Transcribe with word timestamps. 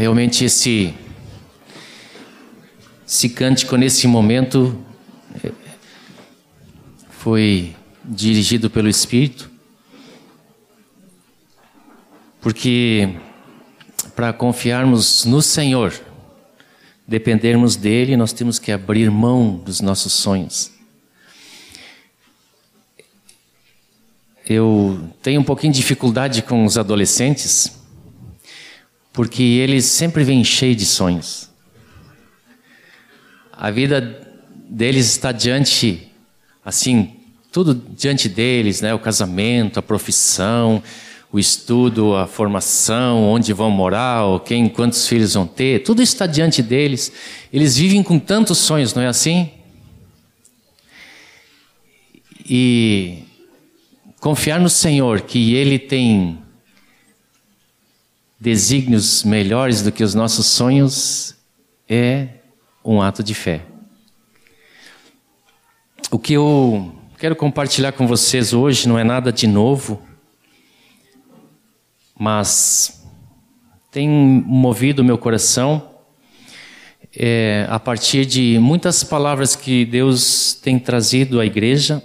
Realmente 0.00 0.46
esse 0.46 0.94
esse 3.06 3.28
cântico 3.28 3.76
nesse 3.76 4.06
momento 4.06 4.82
eh, 5.44 5.52
foi 7.10 7.76
dirigido 8.02 8.70
pelo 8.70 8.88
Espírito, 8.88 9.50
porque 12.40 13.14
para 14.16 14.32
confiarmos 14.32 15.26
no 15.26 15.42
Senhor, 15.42 15.92
dependermos 17.06 17.76
dele, 17.76 18.16
nós 18.16 18.32
temos 18.32 18.58
que 18.58 18.72
abrir 18.72 19.10
mão 19.10 19.54
dos 19.54 19.82
nossos 19.82 20.14
sonhos. 20.14 20.72
Eu 24.48 25.10
tenho 25.22 25.42
um 25.42 25.44
pouquinho 25.44 25.74
de 25.74 25.80
dificuldade 25.80 26.40
com 26.40 26.64
os 26.64 26.78
adolescentes, 26.78 27.79
porque 29.12 29.42
eles 29.42 29.84
sempre 29.84 30.24
vêm 30.24 30.44
cheios 30.44 30.76
de 30.76 30.86
sonhos. 30.86 31.50
A 33.52 33.70
vida 33.70 34.00
deles 34.68 35.06
está 35.06 35.32
diante, 35.32 36.10
assim, 36.64 37.16
tudo 37.52 37.74
diante 37.74 38.28
deles, 38.28 38.80
né? 38.80 38.94
O 38.94 38.98
casamento, 38.98 39.78
a 39.78 39.82
profissão, 39.82 40.82
o 41.32 41.38
estudo, 41.38 42.16
a 42.16 42.26
formação, 42.26 43.24
onde 43.24 43.52
vão 43.52 43.70
morar, 43.70 44.24
ou 44.24 44.40
quem, 44.40 44.68
quantos 44.68 45.06
filhos 45.06 45.34
vão 45.34 45.46
ter, 45.46 45.82
tudo 45.82 46.02
está 46.02 46.26
diante 46.26 46.62
deles. 46.62 47.12
Eles 47.52 47.76
vivem 47.76 48.02
com 48.02 48.18
tantos 48.18 48.58
sonhos, 48.58 48.94
não 48.94 49.02
é 49.02 49.06
assim? 49.06 49.50
E 52.48 53.24
confiar 54.18 54.58
no 54.60 54.68
Senhor 54.68 55.20
que 55.20 55.54
Ele 55.54 55.78
tem 55.78 56.38
desígnios 58.40 59.22
melhores 59.22 59.82
do 59.82 59.92
que 59.92 60.02
os 60.02 60.14
nossos 60.14 60.46
sonhos 60.46 61.36
é 61.86 62.28
um 62.82 63.02
ato 63.02 63.22
de 63.22 63.34
fé. 63.34 63.66
O 66.10 66.18
que 66.18 66.32
eu 66.32 66.94
quero 67.18 67.36
compartilhar 67.36 67.92
com 67.92 68.06
vocês 68.06 68.54
hoje 68.54 68.88
não 68.88 68.98
é 68.98 69.04
nada 69.04 69.30
de 69.30 69.46
novo, 69.46 70.02
mas 72.18 73.04
tem 73.90 74.08
movido 74.08 75.04
meu 75.04 75.18
coração 75.18 75.90
é, 77.14 77.66
a 77.68 77.78
partir 77.78 78.24
de 78.24 78.58
muitas 78.58 79.04
palavras 79.04 79.54
que 79.54 79.84
Deus 79.84 80.54
tem 80.54 80.78
trazido 80.78 81.40
à 81.40 81.44
igreja 81.44 82.02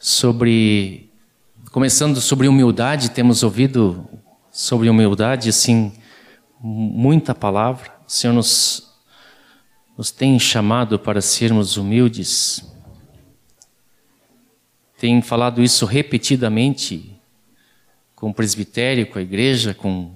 sobre 0.00 1.10
começando 1.70 2.20
sobre 2.20 2.48
humildade, 2.48 3.10
temos 3.10 3.42
ouvido 3.42 4.08
sobre 4.58 4.90
humildade 4.90 5.48
assim 5.48 5.92
muita 6.60 7.32
palavra. 7.32 7.94
O 8.04 8.10
Senhor 8.10 8.32
nos 8.32 8.88
nos 9.96 10.10
tem 10.10 10.36
chamado 10.38 10.98
para 10.98 11.20
sermos 11.20 11.76
humildes. 11.76 12.64
Tem 14.98 15.22
falado 15.22 15.62
isso 15.62 15.86
repetidamente 15.86 17.16
com 18.16 18.30
o 18.30 18.34
presbitério, 18.34 19.06
com 19.06 19.20
a 19.20 19.22
igreja, 19.22 19.74
com, 19.74 20.12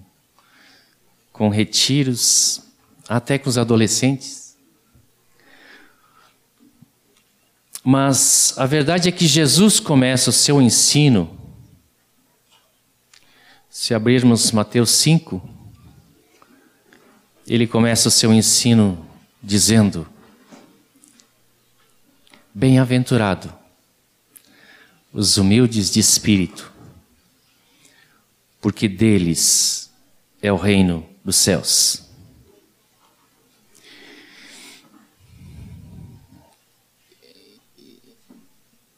com 1.32 1.48
retiros, 1.48 2.64
até 3.08 3.38
com 3.38 3.48
os 3.48 3.58
adolescentes. 3.58 4.56
Mas 7.84 8.54
a 8.56 8.66
verdade 8.66 9.08
é 9.08 9.12
que 9.12 9.26
Jesus 9.26 9.78
começa 9.78 10.30
o 10.30 10.32
seu 10.32 10.60
ensino. 10.60 11.41
Se 13.82 13.94
abrirmos 13.94 14.52
Mateus 14.52 14.92
5, 14.92 15.42
ele 17.48 17.66
começa 17.66 18.06
o 18.06 18.12
seu 18.12 18.32
ensino 18.32 19.04
dizendo: 19.42 20.06
Bem-aventurado 22.54 23.52
os 25.12 25.36
humildes 25.36 25.90
de 25.90 25.98
espírito, 25.98 26.72
porque 28.60 28.88
deles 28.88 29.90
é 30.40 30.52
o 30.52 30.56
reino 30.56 31.04
dos 31.24 31.34
céus. 31.34 32.04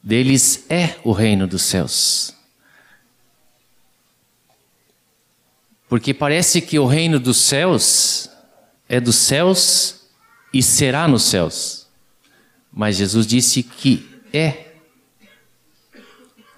Deles 0.03 0.63
é 0.69 0.99
o 1.03 1.11
reino 1.11 1.47
dos 1.47 1.63
céus. 1.63 2.34
Porque 5.95 6.13
parece 6.13 6.61
que 6.61 6.77
o 6.77 6.85
reino 6.85 7.17
dos 7.17 7.37
céus 7.37 8.29
é 8.89 8.99
dos 8.99 9.15
céus 9.15 10.09
e 10.53 10.61
será 10.61 11.07
nos 11.07 11.23
céus. 11.23 11.87
Mas 12.69 12.97
Jesus 12.97 13.25
disse 13.25 13.63
que 13.63 14.21
é, 14.33 14.73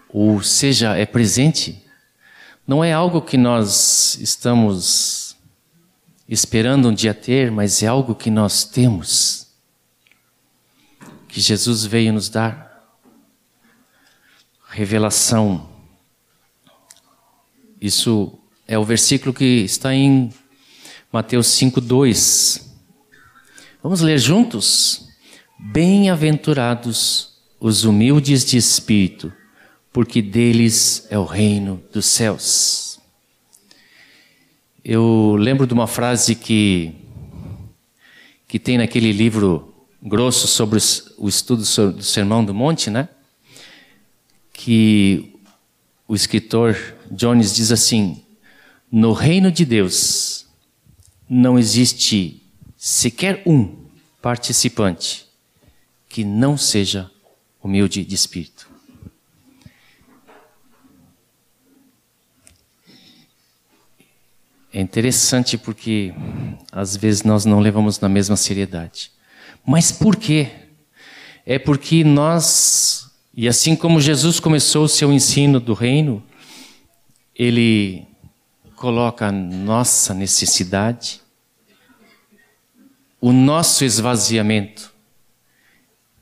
ou 0.09 0.41
seja, 0.41 0.97
é 0.97 1.05
presente. 1.05 1.85
Não 2.65 2.83
é 2.83 2.91
algo 2.91 3.21
que 3.21 3.37
nós 3.37 4.17
estamos 4.19 5.37
esperando 6.27 6.89
um 6.89 6.93
dia 6.93 7.13
ter, 7.13 7.51
mas 7.51 7.83
é 7.83 7.85
algo 7.85 8.15
que 8.15 8.31
nós 8.31 8.63
temos. 8.63 9.49
Que 11.27 11.39
Jesus 11.39 11.85
veio 11.85 12.11
nos 12.11 12.27
dar. 12.27 12.91
Revelação. 14.67 15.69
Isso 17.79 18.36
é 18.67 18.77
o 18.77 18.83
versículo 18.83 19.33
que 19.33 19.63
está 19.63 19.95
em 19.95 20.29
Mateus 21.11 21.47
5, 21.47 21.79
2. 21.79 22.75
Vamos 23.81 24.01
ler 24.01 24.19
juntos? 24.19 25.07
Bem-aventurados 25.57 27.37
os 27.59 27.85
humildes 27.85 28.43
de 28.43 28.57
espírito, 28.57 29.31
porque 29.93 30.21
deles 30.21 31.07
é 31.09 31.17
o 31.17 31.23
reino 31.23 31.81
dos 31.93 32.05
céus. 32.07 32.99
Eu 34.83 35.35
lembro 35.39 35.65
de 35.65 35.73
uma 35.73 35.87
frase 35.87 36.35
que 36.35 36.93
que 38.47 38.57
tem 38.57 38.77
naquele 38.77 39.11
livro 39.11 39.73
grosso 40.01 40.47
sobre 40.47 40.79
o 41.17 41.27
estudo 41.27 41.63
do 41.91 42.03
Sermão 42.03 42.45
do 42.45 42.53
Monte, 42.53 42.89
né? 42.89 43.09
Que 44.53 45.33
o 46.07 46.15
escritor 46.15 46.77
Jones 47.11 47.53
diz 47.53 47.71
assim: 47.73 48.23
No 48.91 49.11
reino 49.11 49.51
de 49.51 49.65
Deus 49.65 50.47
não 51.29 51.59
existe 51.59 52.41
sequer 52.77 53.43
um 53.45 53.85
participante 54.21 55.27
que 56.07 56.23
não 56.23 56.57
seja 56.57 57.11
humilde 57.61 58.03
de 58.05 58.15
espírito. 58.15 58.69
É 64.73 64.79
interessante 64.79 65.57
porque 65.57 66.13
às 66.71 66.95
vezes 66.95 67.23
nós 67.23 67.45
não 67.45 67.59
levamos 67.59 67.99
na 67.99 68.07
mesma 68.07 68.35
seriedade. 68.35 69.11
Mas 69.65 69.91
por 69.91 70.15
quê? 70.15 70.49
É 71.45 71.57
porque 71.57 72.03
nós, 72.03 73.09
e 73.33 73.47
assim 73.47 73.75
como 73.75 73.99
Jesus 73.99 74.39
começou 74.39 74.85
o 74.85 74.89
seu 74.89 75.11
ensino 75.11 75.59
do 75.59 75.73
reino, 75.73 76.23
ele 77.35 78.05
coloca 78.77 79.25
a 79.25 79.31
nossa 79.31 80.13
necessidade, 80.13 81.19
o 83.19 83.33
nosso 83.33 83.83
esvaziamento. 83.83 84.93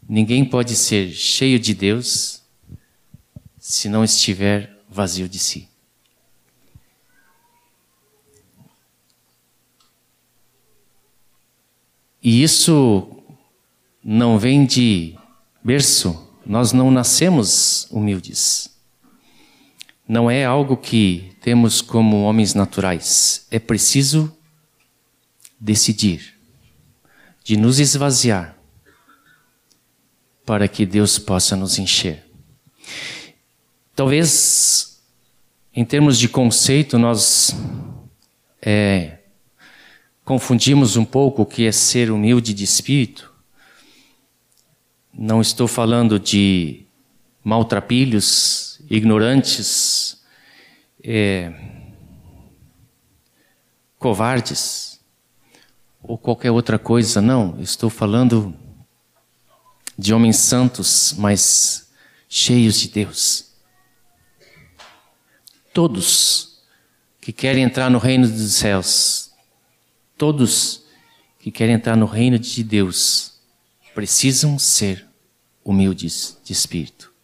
Ninguém 0.07 0.45
pode 0.45 0.73
ser 0.73 1.11
cheio 1.11 1.59
de 1.59 1.73
Deus 1.73 2.41
se 3.59 3.89
não 3.89 4.05
estiver 4.05 4.81
vazio 4.89 5.27
de 5.27 5.37
si. 5.37 5.67
E 12.23 12.41
isso 12.41 13.21
não 14.01 14.39
vem 14.39 14.65
de 14.65 15.15
berço, 15.61 16.25
nós 16.45 16.71
não 16.71 16.89
nascemos 16.89 17.85
humildes. 17.91 18.73
Não 20.07 20.31
é 20.31 20.45
algo 20.45 20.77
que 20.77 21.34
temos 21.45 21.79
como 21.79 22.23
homens 22.23 22.55
naturais. 22.55 23.45
É 23.51 23.59
preciso 23.59 24.35
decidir 25.59 26.33
de 27.43 27.55
nos 27.55 27.77
esvaziar 27.77 28.57
para 30.43 30.67
que 30.67 30.87
Deus 30.87 31.19
possa 31.19 31.55
nos 31.55 31.77
encher. 31.77 32.25
Talvez, 33.95 34.99
em 35.71 35.85
termos 35.85 36.17
de 36.17 36.27
conceito, 36.27 36.97
nós 36.97 37.55
é, 38.59 39.19
confundimos 40.23 40.95
um 40.95 41.05
pouco 41.05 41.43
o 41.43 41.45
que 41.45 41.67
é 41.67 41.71
ser 41.71 42.09
humilde 42.09 42.55
de 42.55 42.63
espírito. 42.63 43.31
Não 45.13 45.41
estou 45.41 45.67
falando 45.67 46.19
de 46.19 46.87
maltrapilhos, 47.43 48.81
ignorantes, 48.89 50.24
é, 51.07 51.53
covardes 53.99 54.99
ou 56.01 56.17
qualquer 56.17 56.51
outra 56.51 56.79
coisa, 56.79 57.21
não. 57.21 57.59
Estou 57.61 57.89
falando 57.89 58.55
de 59.97 60.13
homens 60.13 60.37
santos, 60.37 61.13
mas 61.17 61.89
cheios 62.27 62.79
de 62.79 62.89
Deus. 62.89 63.51
Todos 65.73 66.63
que 67.21 67.31
querem 67.31 67.63
entrar 67.63 67.89
no 67.89 67.97
reino 67.97 68.27
dos 68.27 68.53
céus, 68.53 69.31
todos 70.17 70.83
que 71.39 71.51
querem 71.51 71.75
entrar 71.75 71.95
no 71.95 72.05
reino 72.05 72.39
de 72.39 72.63
Deus, 72.63 73.39
precisam 73.93 74.57
ser 74.57 75.07
humildes 75.63 76.37
de 76.43 76.53
espírito. 76.53 77.14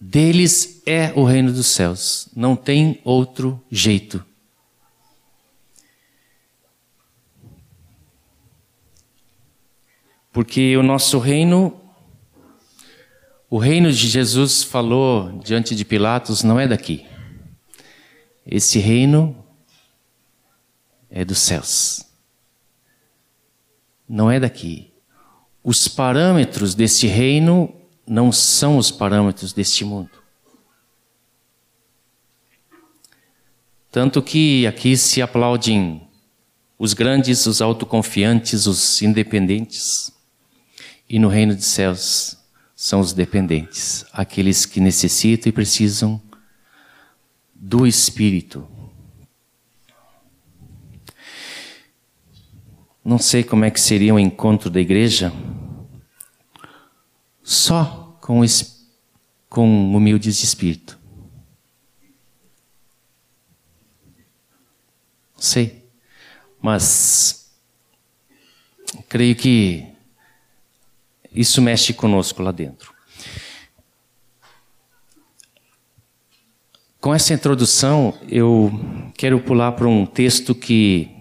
Deles 0.00 0.80
é 0.86 1.12
o 1.16 1.24
reino 1.24 1.52
dos 1.52 1.66
céus, 1.66 2.28
não 2.34 2.54
tem 2.54 3.00
outro 3.04 3.60
jeito. 3.68 4.24
Porque 10.32 10.76
o 10.76 10.84
nosso 10.84 11.18
reino, 11.18 11.80
o 13.50 13.58
reino 13.58 13.90
de 13.90 14.08
Jesus 14.08 14.62
falou 14.62 15.40
diante 15.40 15.74
de 15.74 15.84
Pilatos, 15.84 16.44
não 16.44 16.60
é 16.60 16.68
daqui. 16.68 17.04
Esse 18.46 18.78
reino 18.78 19.44
é 21.10 21.24
dos 21.24 21.38
céus. 21.38 22.04
Não 24.08 24.30
é 24.30 24.38
daqui. 24.38 24.92
Os 25.64 25.88
parâmetros 25.88 26.72
desse 26.74 27.08
reino 27.08 27.74
não 28.08 28.32
são 28.32 28.78
os 28.78 28.90
parâmetros 28.90 29.52
deste 29.52 29.84
mundo. 29.84 30.10
Tanto 33.90 34.22
que 34.22 34.66
aqui 34.66 34.96
se 34.96 35.20
aplaudem 35.22 36.08
os 36.78 36.94
grandes, 36.94 37.46
os 37.46 37.60
autoconfiantes, 37.60 38.66
os 38.66 39.02
independentes. 39.02 40.12
E 41.08 41.18
no 41.18 41.28
reino 41.28 41.54
dos 41.54 41.66
céus 41.66 42.36
são 42.76 43.00
os 43.00 43.12
dependentes, 43.12 44.04
aqueles 44.12 44.64
que 44.64 44.78
necessitam 44.78 45.48
e 45.48 45.52
precisam 45.52 46.20
do 47.54 47.86
Espírito. 47.86 48.68
Não 53.04 53.18
sei 53.18 53.42
como 53.42 53.64
é 53.64 53.70
que 53.70 53.80
seria 53.80 54.14
o 54.14 54.18
encontro 54.18 54.68
da 54.68 54.80
igreja 54.80 55.32
só 57.48 58.18
com, 58.20 58.42
com 59.48 59.96
humildes 59.96 60.36
de 60.36 60.44
espírito. 60.44 60.98
Sei, 65.34 65.82
mas 66.60 67.50
creio 69.08 69.34
que 69.34 69.94
isso 71.32 71.62
mexe 71.62 71.94
conosco 71.94 72.42
lá 72.42 72.52
dentro. 72.52 72.92
Com 77.00 77.14
essa 77.14 77.32
introdução, 77.32 78.18
eu 78.28 78.70
quero 79.16 79.40
pular 79.40 79.72
para 79.72 79.88
um 79.88 80.04
texto 80.04 80.54
que 80.54 81.14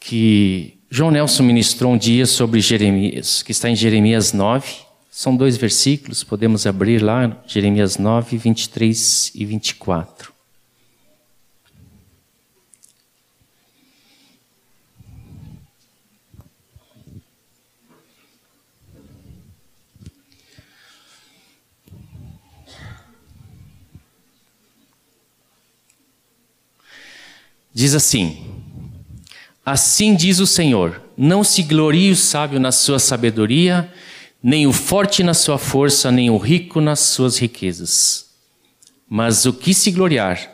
que 0.00 0.75
João 0.88 1.10
Nelson 1.10 1.42
ministrou 1.42 1.92
um 1.92 1.98
dia 1.98 2.26
sobre 2.26 2.60
Jeremias, 2.60 3.42
que 3.42 3.50
está 3.50 3.68
em 3.68 3.74
Jeremias 3.74 4.32
9. 4.32 4.86
São 5.10 5.36
dois 5.36 5.56
versículos, 5.56 6.22
podemos 6.22 6.66
abrir 6.66 7.02
lá, 7.02 7.42
Jeremias 7.46 7.98
9, 7.98 8.36
23 8.36 9.32
e 9.34 9.44
24. 9.44 10.32
Diz 27.74 27.94
assim: 27.94 28.55
Assim 29.66 30.14
diz 30.14 30.38
o 30.38 30.46
Senhor: 30.46 31.02
Não 31.16 31.42
se 31.42 31.64
glorie 31.64 32.12
o 32.12 32.16
sábio 32.16 32.60
na 32.60 32.70
sua 32.70 33.00
sabedoria, 33.00 33.92
nem 34.40 34.64
o 34.64 34.72
forte 34.72 35.24
na 35.24 35.34
sua 35.34 35.58
força, 35.58 36.12
nem 36.12 36.30
o 36.30 36.38
rico 36.38 36.80
nas 36.80 37.00
suas 37.00 37.36
riquezas. 37.36 38.30
Mas 39.08 39.44
o 39.44 39.52
que 39.52 39.74
se 39.74 39.90
gloriar, 39.90 40.48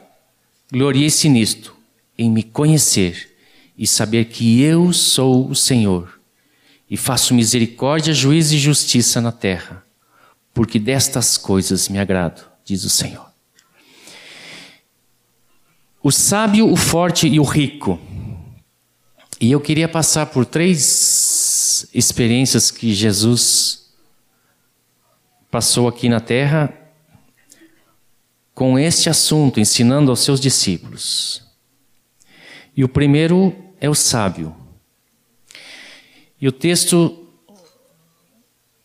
glorie-se 0.72 1.28
nisto, 1.28 1.76
em 2.16 2.30
me 2.30 2.42
conhecer 2.42 3.36
e 3.76 3.86
saber 3.86 4.26
que 4.26 4.62
eu 4.62 4.94
sou 4.94 5.46
o 5.46 5.54
Senhor, 5.54 6.18
e 6.88 6.96
faço 6.96 7.34
misericórdia, 7.34 8.14
juízo 8.14 8.54
e 8.54 8.58
justiça 8.58 9.20
na 9.20 9.32
terra, 9.32 9.84
porque 10.54 10.78
destas 10.78 11.36
coisas 11.36 11.86
me 11.86 11.98
agrado, 11.98 12.46
diz 12.64 12.82
o 12.84 12.90
Senhor. 12.90 13.26
O 16.02 16.10
sábio, 16.10 16.70
o 16.70 16.76
forte 16.76 17.28
e 17.28 17.38
o 17.38 17.44
rico 17.44 18.00
e 19.42 19.50
eu 19.50 19.60
queria 19.60 19.88
passar 19.88 20.26
por 20.26 20.46
três 20.46 21.88
experiências 21.92 22.70
que 22.70 22.94
Jesus 22.94 23.92
passou 25.50 25.88
aqui 25.88 26.08
na 26.08 26.20
terra 26.20 26.72
com 28.54 28.78
este 28.78 29.10
assunto, 29.10 29.58
ensinando 29.58 30.12
aos 30.12 30.20
seus 30.20 30.38
discípulos. 30.38 31.42
E 32.76 32.84
o 32.84 32.88
primeiro 32.88 33.52
é 33.80 33.90
o 33.90 33.96
sábio. 33.96 34.54
E 36.40 36.46
o 36.46 36.52
texto 36.52 37.26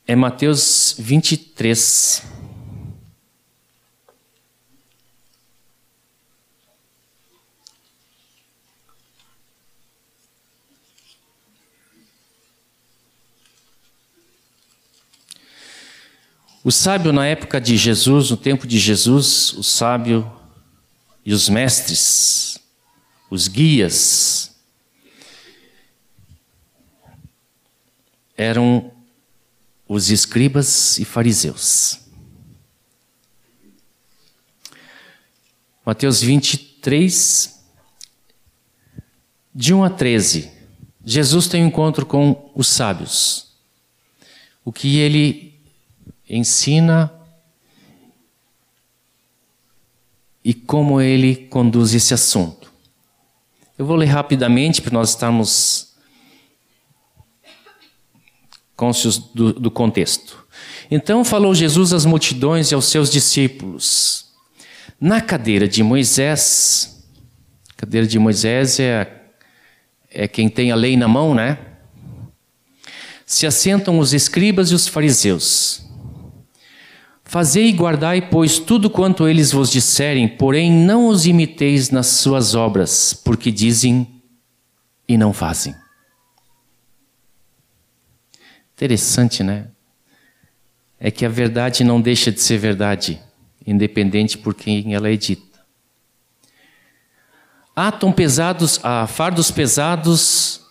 é 0.08 0.16
Mateus 0.16 0.96
23. 0.98 2.24
O 16.68 16.72
sábio 16.74 17.14
na 17.14 17.26
época 17.26 17.62
de 17.62 17.78
Jesus, 17.78 18.30
no 18.30 18.36
tempo 18.36 18.68
de 18.68 18.78
Jesus, 18.78 19.54
o 19.54 19.64
sábio 19.64 20.30
e 21.26 21.32
os 21.32 21.48
mestres, 21.48 22.60
os 23.32 23.48
guias, 23.48 24.54
eram 28.36 28.92
os 29.88 30.10
escribas 30.10 31.00
e 31.00 31.06
fariseus. 31.06 32.02
Mateus 35.86 36.22
23, 36.22 37.64
de 39.56 39.74
1 39.74 39.84
a 39.86 39.90
13. 39.90 40.52
Jesus 41.06 41.48
tem 41.48 41.64
um 41.64 41.68
encontro 41.68 42.06
com 42.06 42.52
os 42.54 42.68
sábios. 42.68 43.56
O 44.66 44.74
que 44.74 44.98
ele 44.98 45.57
ensina 46.30 47.12
e 50.44 50.54
como 50.54 51.02
ele 51.02 51.36
conduz 51.36 51.94
esse 51.94 52.14
assunto. 52.14 52.72
Eu 53.78 53.86
vou 53.86 53.96
ler 53.96 54.06
rapidamente 54.06 54.82
para 54.82 54.94
nós 54.94 55.10
estarmos 55.10 55.94
conscientes 58.76 59.20
do, 59.34 59.54
do 59.54 59.70
contexto. 59.70 60.46
Então 60.90 61.26
falou 61.26 61.54
Jesus 61.54 61.92
às 61.92 62.06
multidões 62.06 62.72
e 62.72 62.76
aos 62.76 62.86
seus 62.86 63.12
discípulos: 63.12 64.28
Na 65.00 65.20
cadeira 65.20 65.68
de 65.68 65.84
Moisés, 65.84 67.06
cadeira 67.76 68.08
de 68.08 68.18
Moisés 68.18 68.80
é, 68.80 69.24
é 70.10 70.28
quem 70.28 70.48
tem 70.48 70.72
a 70.72 70.76
lei 70.76 70.96
na 70.96 71.08
mão, 71.08 71.36
né? 71.36 71.58
Se 73.26 73.46
assentam 73.46 74.00
os 74.00 74.14
escribas 74.14 74.72
e 74.72 74.76
os 74.76 74.88
fariseus. 74.88 75.87
Fazei 77.30 77.68
e 77.68 77.74
guardai, 77.74 78.22
pois, 78.22 78.58
tudo 78.58 78.90
quanto 78.90 79.28
eles 79.28 79.52
vos 79.52 79.70
disserem, 79.70 80.30
porém 80.30 80.72
não 80.72 81.10
os 81.10 81.26
imiteis 81.26 81.90
nas 81.90 82.08
suas 82.08 82.56
obras, 82.56 83.14
porque 83.14 83.52
dizem 83.52 84.08
e 85.06 85.18
não 85.18 85.34
fazem. 85.34 85.76
Interessante, 88.74 89.44
né? 89.44 89.68
É 90.98 91.12
que 91.12 91.26
a 91.26 91.30
verdade 91.30 91.84
não 91.84 92.00
deixa 92.00 92.32
de 92.32 92.40
ser 92.40 92.60
verdade, 92.60 93.22
independente 93.66 94.38
por 94.38 94.56
quem 94.56 94.96
ela 94.96 95.10
é 95.10 95.18
dita. 95.18 95.60
Atam 97.76 98.10
pesados, 98.10 98.80
fardos 99.10 99.52
pesados 99.52 100.62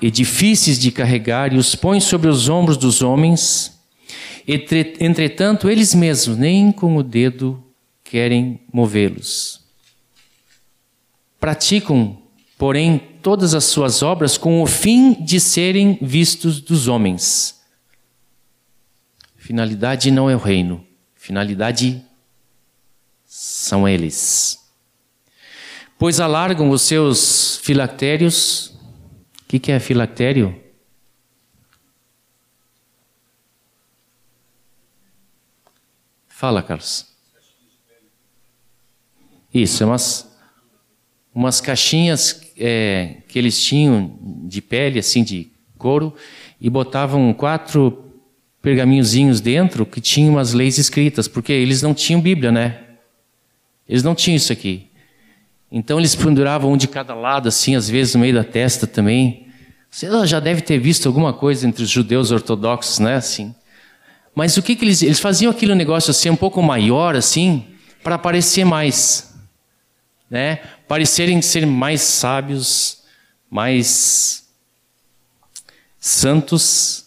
e 0.00 0.10
difíceis 0.10 0.76
de 0.76 0.90
carregar 0.90 1.52
e 1.52 1.56
os 1.56 1.76
põem 1.76 2.00
sobre 2.00 2.28
os 2.28 2.48
ombros 2.48 2.76
dos 2.76 3.00
homens 3.00 3.73
Entretanto, 4.46 5.70
eles 5.70 5.94
mesmos 5.94 6.36
nem 6.36 6.70
com 6.70 6.96
o 6.96 7.02
dedo 7.02 7.62
querem 8.02 8.60
movê-los. 8.72 9.62
praticam, 11.40 12.22
porém, 12.56 12.98
todas 13.22 13.54
as 13.54 13.64
suas 13.64 14.02
obras 14.02 14.38
com 14.38 14.62
o 14.62 14.66
fim 14.66 15.12
de 15.12 15.38
serem 15.38 15.98
vistos 16.00 16.60
dos 16.60 16.88
homens. 16.88 17.60
Finalidade 19.36 20.10
não 20.10 20.30
é 20.30 20.34
o 20.34 20.38
reino, 20.38 20.86
finalidade 21.14 22.02
são 23.26 23.86
eles. 23.86 24.58
Pois 25.98 26.18
alargam 26.18 26.70
os 26.70 26.82
seus 26.82 27.58
filactérios. 27.58 28.68
O 29.42 29.46
que, 29.48 29.58
que 29.58 29.72
é 29.72 29.78
filactério? 29.78 30.63
Fala, 36.44 36.62
Carlos. 36.62 37.06
Isso, 39.54 39.82
é 39.82 39.86
umas, 39.86 40.30
umas 41.34 41.58
caixinhas 41.58 42.52
é, 42.58 43.22
que 43.26 43.38
eles 43.38 43.58
tinham 43.64 44.18
de 44.46 44.60
pele, 44.60 44.98
assim, 44.98 45.24
de 45.24 45.50
couro, 45.78 46.14
e 46.60 46.68
botavam 46.68 47.32
quatro 47.32 48.12
pergaminhozinhos 48.60 49.40
dentro 49.40 49.86
que 49.86 50.02
tinham 50.02 50.38
as 50.38 50.52
leis 50.52 50.76
escritas, 50.76 51.26
porque 51.26 51.50
eles 51.50 51.80
não 51.80 51.94
tinham 51.94 52.20
Bíblia, 52.20 52.52
né? 52.52 52.78
Eles 53.88 54.02
não 54.02 54.14
tinham 54.14 54.36
isso 54.36 54.52
aqui. 54.52 54.90
Então 55.72 55.98
eles 55.98 56.14
penduravam 56.14 56.74
um 56.74 56.76
de 56.76 56.88
cada 56.88 57.14
lado, 57.14 57.48
assim, 57.48 57.74
às 57.74 57.88
vezes 57.88 58.14
no 58.16 58.20
meio 58.20 58.34
da 58.34 58.44
testa 58.44 58.86
também. 58.86 59.48
Você 59.90 60.26
já 60.26 60.40
deve 60.40 60.60
ter 60.60 60.76
visto 60.76 61.06
alguma 61.06 61.32
coisa 61.32 61.66
entre 61.66 61.82
os 61.82 61.88
judeus 61.88 62.30
ortodoxos, 62.30 62.98
né? 62.98 63.14
Assim. 63.14 63.54
Mas 64.34 64.56
o 64.56 64.62
que, 64.62 64.74
que 64.74 64.84
eles. 64.84 65.02
Eles 65.02 65.20
faziam 65.20 65.50
aquele 65.50 65.74
negócio 65.74 66.10
assim, 66.10 66.28
um 66.30 66.36
pouco 66.36 66.60
maior, 66.62 67.14
assim, 67.14 67.64
para 68.02 68.18
parecer 68.18 68.64
mais. 68.64 69.32
Né? 70.28 70.56
Parecerem 70.88 71.40
ser 71.40 71.66
mais 71.66 72.00
sábios, 72.00 73.02
mais 73.50 74.44
santos, 76.00 77.06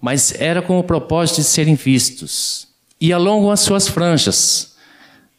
mas 0.00 0.34
era 0.38 0.60
com 0.60 0.78
o 0.78 0.84
propósito 0.84 1.36
de 1.36 1.44
serem 1.44 1.74
vistos. 1.74 2.68
E 3.00 3.12
alongam 3.12 3.50
as 3.50 3.60
suas 3.60 3.86
franjas. 3.86 4.76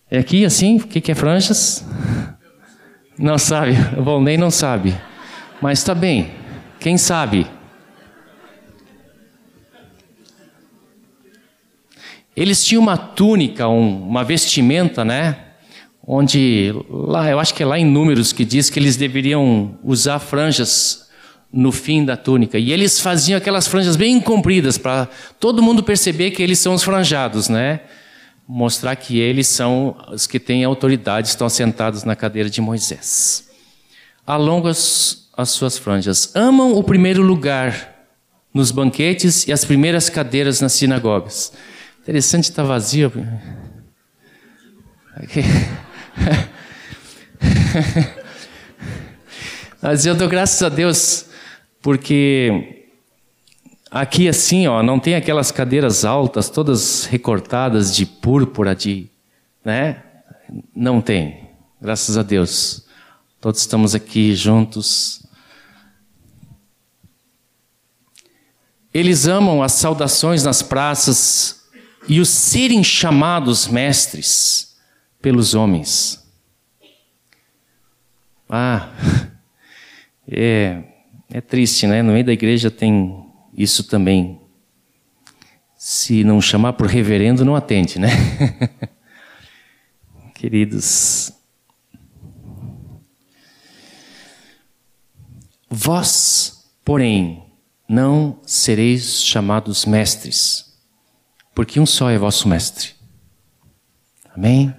É 0.09 0.19
aqui 0.19 0.45
assim? 0.45 0.77
O 0.77 0.87
que, 0.87 1.01
que 1.01 1.11
é 1.11 1.15
franjas? 1.15 1.83
Não 3.17 3.37
sabe? 3.37 3.73
O 3.97 4.03
Volney 4.03 4.37
não 4.37 4.49
sabe. 4.49 4.97
Mas 5.61 5.79
está 5.79 5.93
bem. 5.93 6.31
Quem 6.79 6.97
sabe? 6.97 7.45
Eles 12.39 12.63
tinham 12.63 12.81
uma 12.81 12.97
túnica, 12.97 13.67
um, 13.67 14.07
uma 14.07 14.23
vestimenta, 14.23 15.03
né? 15.03 15.35
Onde 16.05 16.73
lá, 16.89 17.29
eu 17.29 17.39
acho 17.39 17.53
que 17.53 17.61
é 17.61 17.65
lá 17.65 17.77
em 17.77 17.85
Números 17.85 18.33
que 18.33 18.45
diz 18.45 18.69
que 18.69 18.79
eles 18.79 18.95
deveriam 18.95 19.77
usar 19.83 20.19
franjas 20.19 21.07
no 21.51 21.71
fim 21.71 22.05
da 22.05 22.15
túnica. 22.17 22.57
E 22.57 22.71
eles 22.71 22.99
faziam 22.99 23.37
aquelas 23.37 23.67
franjas 23.67 23.95
bem 23.95 24.19
compridas 24.19 24.77
para 24.77 25.07
todo 25.39 25.61
mundo 25.61 25.83
perceber 25.83 26.31
que 26.31 26.41
eles 26.41 26.57
são 26.59 26.73
os 26.73 26.83
franjados, 26.83 27.49
né? 27.49 27.81
mostrar 28.51 28.95
que 28.95 29.19
eles 29.19 29.45
são 29.45 29.95
os 30.11 30.25
que 30.25 30.39
têm 30.39 30.63
autoridade, 30.63 31.27
estão 31.27 31.47
sentados 31.47 32.03
na 32.03 32.15
cadeira 32.15 32.49
de 32.49 32.59
Moisés. 32.59 33.47
Alongam 34.25 34.71
as, 34.71 35.29
as 35.37 35.51
suas 35.51 35.77
franjas. 35.77 36.31
Amam 36.33 36.73
o 36.73 36.83
primeiro 36.83 37.21
lugar 37.21 38.07
nos 38.51 38.71
banquetes 38.71 39.47
e 39.47 39.51
as 39.51 39.63
primeiras 39.63 40.09
cadeiras 40.09 40.61
nas 40.61 40.73
sinagogas. 40.73 41.53
Interessante 42.09 42.45
estar 42.45 42.63
vazio. 42.63 43.13
Mas 49.79 50.07
eu 50.07 50.15
dou 50.15 50.27
graças 50.27 50.63
a 50.63 50.69
Deus 50.69 51.27
porque 51.83 52.87
Aqui 53.91 54.27
assim, 54.27 54.65
ó, 54.65 54.81
não 54.81 54.99
tem 54.99 55.13
aquelas 55.13 55.51
cadeiras 55.51 56.03
altas, 56.03 56.49
todas 56.49 57.05
recortadas 57.05 57.95
de 57.95 58.07
púrpura, 58.07 58.75
de, 58.75 59.07
né? 59.63 60.01
Não 60.75 61.01
tem. 61.01 61.47
Graças 61.79 62.17
a 62.17 62.23
Deus. 62.23 62.87
Todos 63.39 63.61
estamos 63.61 63.93
aqui 63.93 64.33
juntos. 64.33 65.21
Eles 68.91 69.27
amam 69.27 69.61
as 69.61 69.73
saudações 69.73 70.43
nas 70.43 70.63
praças 70.63 71.58
e 72.09 72.19
os 72.19 72.29
serem 72.29 72.83
chamados 72.83 73.67
mestres 73.67 74.75
pelos 75.21 75.53
homens. 75.53 76.27
Ah, 78.49 78.89
é, 80.27 80.83
é 81.31 81.39
triste, 81.39 81.85
né? 81.85 82.01
No 82.01 82.13
meio 82.13 82.25
da 82.25 82.33
igreja 82.33 82.71
tem 82.71 83.25
isso 83.53 83.83
também. 83.83 84.41
Se 85.77 86.23
não 86.23 86.41
chamar 86.41 86.73
por 86.73 86.87
reverendo, 86.87 87.45
não 87.45 87.55
atende, 87.55 87.99
né? 87.99 88.09
Queridos, 90.33 91.31
vós, 95.69 96.71
porém, 96.83 97.43
não 97.87 98.39
sereis 98.45 99.21
chamados 99.23 99.85
mestres, 99.85 100.68
porque 101.59 101.77
um 101.77 101.85
só 101.85 102.09
é 102.09 102.17
vosso 102.17 102.47
mestre. 102.47 102.91
Amém? 104.33 104.73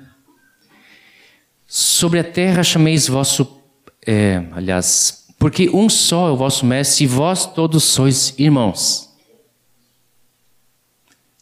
Sobre 1.66 2.18
a 2.18 2.24
terra 2.24 2.62
chameis 2.62 3.06
vosso, 3.06 3.60
é, 4.06 4.48
aliás, 4.52 5.26
porque 5.38 5.68
um 5.68 5.90
só 5.90 6.28
é 6.28 6.30
o 6.30 6.38
vosso 6.38 6.64
mestre 6.64 7.04
e 7.04 7.06
vós 7.06 7.44
todos 7.44 7.84
sois 7.84 8.32
irmãos. 8.38 9.10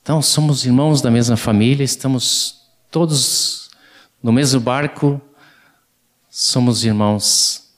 Então 0.03 0.21
somos 0.21 0.67
irmãos 0.67 1.01
da 1.01 1.09
mesma 1.09 1.37
família, 1.37 1.85
estamos 1.85 2.69
todos 2.91 3.71
no 4.21 4.33
mesmo 4.33 4.59
barco, 4.59 5.21
somos 6.29 6.85
irmãos 6.85 7.73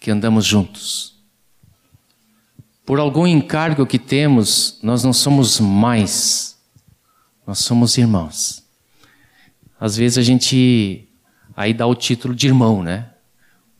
que 0.00 0.10
andamos 0.10 0.46
juntos. 0.46 1.21
Por 2.92 3.00
algum 3.00 3.26
encargo 3.26 3.86
que 3.86 3.98
temos, 3.98 4.78
nós 4.82 5.02
não 5.02 5.14
somos 5.14 5.58
mais, 5.58 6.58
nós 7.46 7.60
somos 7.60 7.96
irmãos. 7.96 8.62
Às 9.80 9.96
vezes 9.96 10.18
a 10.18 10.22
gente 10.22 11.08
aí 11.56 11.72
dá 11.72 11.86
o 11.86 11.94
título 11.94 12.34
de 12.34 12.46
irmão, 12.46 12.82
né? 12.82 13.08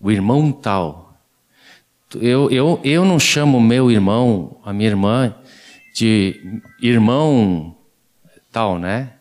o 0.01 0.11
irmão 0.11 0.51
tal. 0.51 1.15
Eu, 2.15 2.51
eu, 2.51 2.81
eu 2.83 3.05
não 3.05 3.19
chamo 3.19 3.61
meu 3.61 3.91
irmão, 3.91 4.59
a 4.65 4.73
minha 4.73 4.89
irmã, 4.89 5.35
de 5.95 6.63
irmão 6.81 7.77
tal, 8.51 8.79
né? 8.79 9.13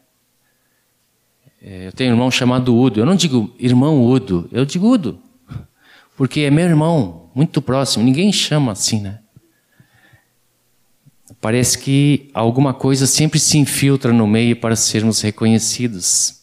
É, 1.61 1.87
eu 1.87 1.91
tenho 1.91 2.11
um 2.11 2.13
irmão 2.13 2.31
chamado 2.31 2.73
Udo. 2.73 3.01
Eu 3.01 3.05
não 3.05 3.17
digo 3.17 3.53
irmão 3.59 4.01
Udo, 4.05 4.47
eu 4.53 4.63
digo 4.63 4.87
Udo. 4.87 5.19
Porque 6.15 6.39
é 6.39 6.49
meu 6.49 6.63
irmão, 6.63 7.29
muito 7.35 7.61
próximo. 7.61 8.05
Ninguém 8.05 8.31
chama 8.31 8.71
assim, 8.71 9.01
né? 9.01 9.21
Parece 11.39 11.77
que 11.77 12.29
alguma 12.33 12.73
coisa 12.73 13.07
sempre 13.07 13.39
se 13.39 13.57
infiltra 13.57 14.11
no 14.11 14.27
meio 14.27 14.55
para 14.55 14.75
sermos 14.75 15.21
reconhecidos. 15.21 16.41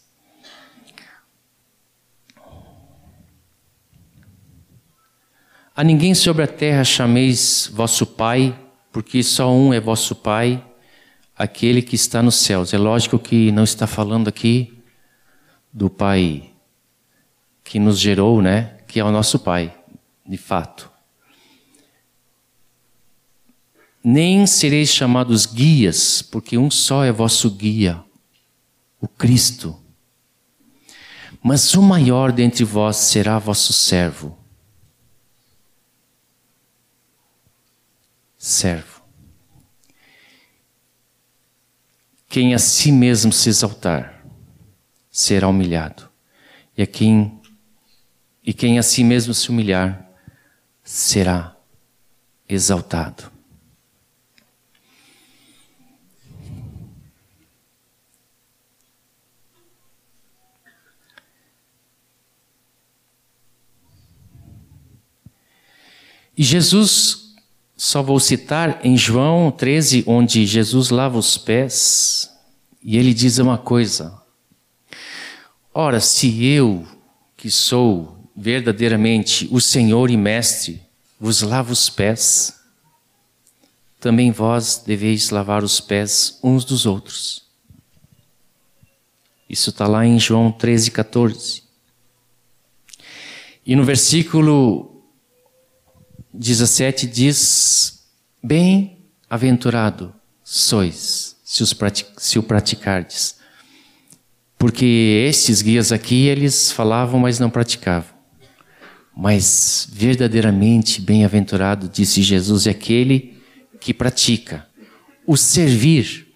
A 5.75 5.85
ninguém 5.85 6.12
sobre 6.14 6.42
a 6.42 6.49
terra 6.49 6.83
chameis 6.83 7.71
vosso 7.73 8.04
Pai, 8.04 8.59
porque 8.90 9.23
só 9.23 9.52
um 9.52 9.73
é 9.73 9.78
vosso 9.78 10.16
Pai, 10.16 10.64
aquele 11.37 11.80
que 11.83 11.95
está 11.95 12.21
nos 12.21 12.35
céus. 12.35 12.75
É 12.75 12.78
lógico 12.78 13.16
que 13.16 13.52
não 13.52 13.62
está 13.62 13.87
falando 13.87 14.26
aqui 14.26 14.83
do 15.73 15.88
Pai 15.88 16.50
que 17.62 17.78
nos 17.78 18.00
gerou, 18.00 18.42
né? 18.42 18.78
Que 18.88 18.99
é 18.99 19.04
o 19.04 19.12
nosso 19.12 19.38
Pai, 19.38 19.73
de 20.26 20.37
fato. 20.37 20.90
Nem 24.11 24.47
sereis 24.47 24.88
chamados 24.88 25.45
guias, 25.45 26.23
porque 26.23 26.57
um 26.57 26.71
só 26.71 27.05
é 27.05 27.12
vosso 27.12 27.50
guia, 27.50 28.03
o 28.99 29.07
Cristo. 29.07 29.79
Mas 31.43 31.75
o 31.75 31.83
maior 31.83 32.33
dentre 32.33 32.65
vós 32.65 32.97
será 32.97 33.38
vosso 33.38 33.71
servo. 33.75 34.38
servo. 38.38 39.03
Quem 42.31 42.55
a 42.55 42.59
si 42.59 42.91
mesmo 42.91 43.31
se 43.31 43.50
exaltar 43.50 44.25
será 45.11 45.49
humilhado, 45.49 46.09
e 46.75 46.81
a 46.81 46.87
quem 46.87 47.38
e 48.43 48.55
quem 48.55 48.79
a 48.79 48.83
si 48.83 49.05
mesmo 49.05 49.35
se 49.35 49.50
humilhar 49.50 50.11
será 50.83 51.55
exaltado. 52.49 53.38
E 66.38 66.45
Jesus, 66.45 67.35
só 67.76 68.00
vou 68.00 68.21
citar 68.21 68.78
em 68.85 68.97
João 68.97 69.50
13, 69.50 70.04
onde 70.07 70.47
Jesus 70.47 70.90
lava 70.90 71.18
os 71.18 71.37
pés, 71.37 72.30
e 72.80 72.97
ele 72.97 73.12
diz 73.12 73.38
uma 73.38 73.59
coisa: 73.59 74.23
Ora, 75.75 75.99
se 75.99 76.45
eu, 76.45 76.87
que 77.37 77.50
sou 77.50 78.30
verdadeiramente 78.37 79.49
o 79.50 79.61
Senhor 79.61 80.11
e 80.11 80.16
Mestre, 80.16 80.80
vos 81.18 81.42
lavo 81.42 81.73
os 81.73 81.90
pés, 81.90 82.54
também 83.99 84.30
vós 84.30 84.80
deveis 84.87 85.30
lavar 85.30 85.64
os 85.64 85.80
pés 85.80 86.38
uns 86.40 86.64
dos 86.64 86.87
outros. 86.87 87.42
Isso 89.50 89.71
está 89.71 89.88
lá 89.88 90.07
em 90.07 90.21
João 90.21 90.52
13, 90.52 90.92
14. 90.92 91.64
E 93.66 93.75
no 93.75 93.83
versículo 93.83 94.88
17 96.32 97.06
diz: 97.06 98.06
Bem-aventurado 98.42 100.14
sois 100.44 101.37
se, 101.44 101.62
os 101.62 101.75
se 102.18 102.38
o 102.38 102.42
praticardes. 102.42 103.38
Porque 104.58 105.25
estes 105.28 105.62
guias 105.62 105.92
aqui, 105.92 106.26
eles 106.26 106.73
falavam, 106.73 107.20
mas 107.20 107.38
não 107.38 107.49
praticavam. 107.49 108.18
Mas 109.16 109.88
verdadeiramente 109.90 111.00
bem-aventurado, 111.00 111.88
disse 111.88 112.23
Jesus, 112.23 112.66
é 112.66 112.70
aquele 112.70 113.40
que 113.80 113.94
pratica. 113.94 114.66
O 115.26 115.37
servir. 115.37 116.26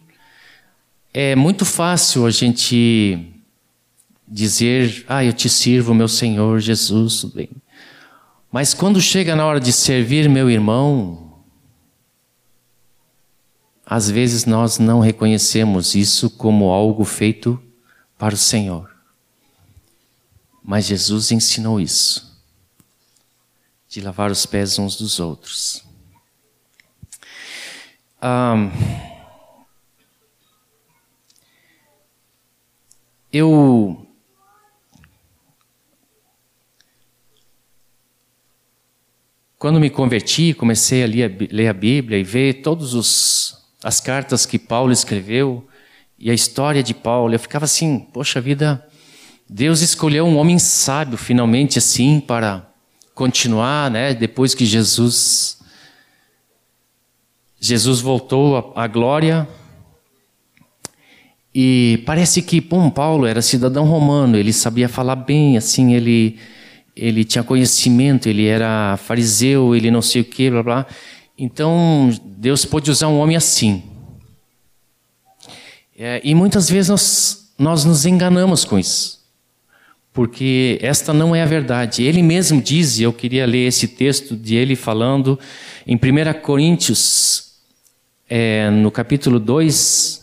É 1.13 1.37
muito 1.37 1.65
fácil 1.65 2.25
a 2.25 2.31
gente 2.31 3.33
dizer, 4.27 5.05
ah, 5.09 5.25
eu 5.25 5.33
te 5.33 5.49
sirvo, 5.49 5.95
meu 5.95 6.09
Senhor 6.09 6.59
Jesus, 6.59 7.21
tudo 7.21 7.35
bem. 7.35 7.51
Mas 8.53 8.75
quando 8.75 9.01
chega 9.01 9.35
na 9.35 9.47
hora 9.47 9.59
de 9.59 9.73
servir 9.73 10.29
meu 10.29 10.51
irmão, 10.51 11.43
às 13.87 14.11
vezes 14.11 14.45
nós 14.45 14.79
não 14.79 15.01
reconhecemos 15.01 15.95
isso 15.95 16.29
como 16.29 16.71
algo 16.71 17.03
feito 17.03 17.61
para 18.19 18.35
o 18.35 18.39
Senhor. 18.39 18.95
Mas 20.63 20.85
Jesus 20.85 21.33
ensinou 21.33 21.81
isso, 21.81 22.41
de 23.89 24.03
lavar 24.03 24.31
os 24.31 24.45
pés 24.45 24.79
uns 24.79 24.97
dos 24.97 25.19
outros. 25.19 25.83
Eu 33.33 34.07
quando 39.63 39.79
me 39.79 39.89
converti, 39.89 40.53
comecei 40.53 41.05
a 41.05 41.07
ler 41.07 41.69
a 41.69 41.73
Bíblia 41.73 42.19
e 42.19 42.25
ver 42.25 42.63
todas 42.63 43.63
as 43.85 44.01
cartas 44.01 44.45
que 44.45 44.59
Paulo 44.59 44.91
escreveu 44.91 45.65
e 46.19 46.33
a 46.33 46.35
história 46.35 46.83
de 46.83 46.93
Paulo. 46.93 47.33
Eu 47.33 47.39
ficava 47.39 47.67
assim, 47.67 48.01
poxa 48.13 48.41
vida, 48.41 48.85
Deus 49.49 49.81
escolheu 49.81 50.27
um 50.27 50.37
homem 50.37 50.59
sábio 50.59 51.17
finalmente 51.17 51.79
assim 51.79 52.19
para 52.19 52.69
continuar, 53.15 53.89
né? 53.89 54.13
Depois 54.13 54.53
que 54.53 54.67
Jesus 54.67 55.59
Jesus 57.61 58.01
voltou 58.01 58.73
à 58.75 58.89
glória. 58.89 59.49
E 61.55 62.03
parece 62.05 62.43
que, 62.43 62.61
bom, 62.61 62.91
Paulo 62.91 63.27
era 63.27 63.41
cidadão 63.41 63.85
romano, 63.85 64.37
ele 64.37 64.53
sabia 64.53 64.89
falar 64.89 65.15
bem, 65.15 65.57
assim, 65.57 65.95
ele, 65.95 66.37
ele 66.97 67.25
tinha 67.25 67.43
conhecimento, 67.43 68.29
ele 68.29 68.47
era 68.47 68.97
fariseu, 68.97 69.75
ele 69.75 69.91
não 69.91 70.03
sei 70.03 70.23
o 70.23 70.25
que, 70.25 70.51
blá 70.51 70.63
blá. 70.63 70.87
Então, 71.39 72.11
Deus 72.25 72.65
pôde 72.65 72.91
usar 72.91 73.09
um 73.09 73.19
homem 73.19 73.37
assim. 73.37 73.83
É, 75.99 76.21
e 76.25 76.35
muitas 76.35 76.69
vezes 76.69 76.89
nós, 76.89 77.53
nós 77.59 77.85
nos 77.85 78.05
enganamos 78.07 78.65
com 78.65 78.79
isso, 78.79 79.21
porque 80.13 80.79
esta 80.83 81.13
não 81.13 81.35
é 81.35 81.43
a 81.43 81.47
verdade. 81.47 82.03
Ele 82.03 82.23
mesmo 82.23 82.61
diz, 82.61 82.99
e 82.99 83.03
eu 83.03 83.13
queria 83.13 83.47
ler 83.47 83.69
esse 83.69 83.89
texto 83.89 84.37
de 84.37 84.55
ele 84.55 84.77
falando 84.77 85.39
em 85.87 85.97
1 85.97 86.41
Coríntios 86.43 87.53
é, 88.29 88.71
no 88.71 88.91
capítulo 88.91 89.39
2, 89.39 90.22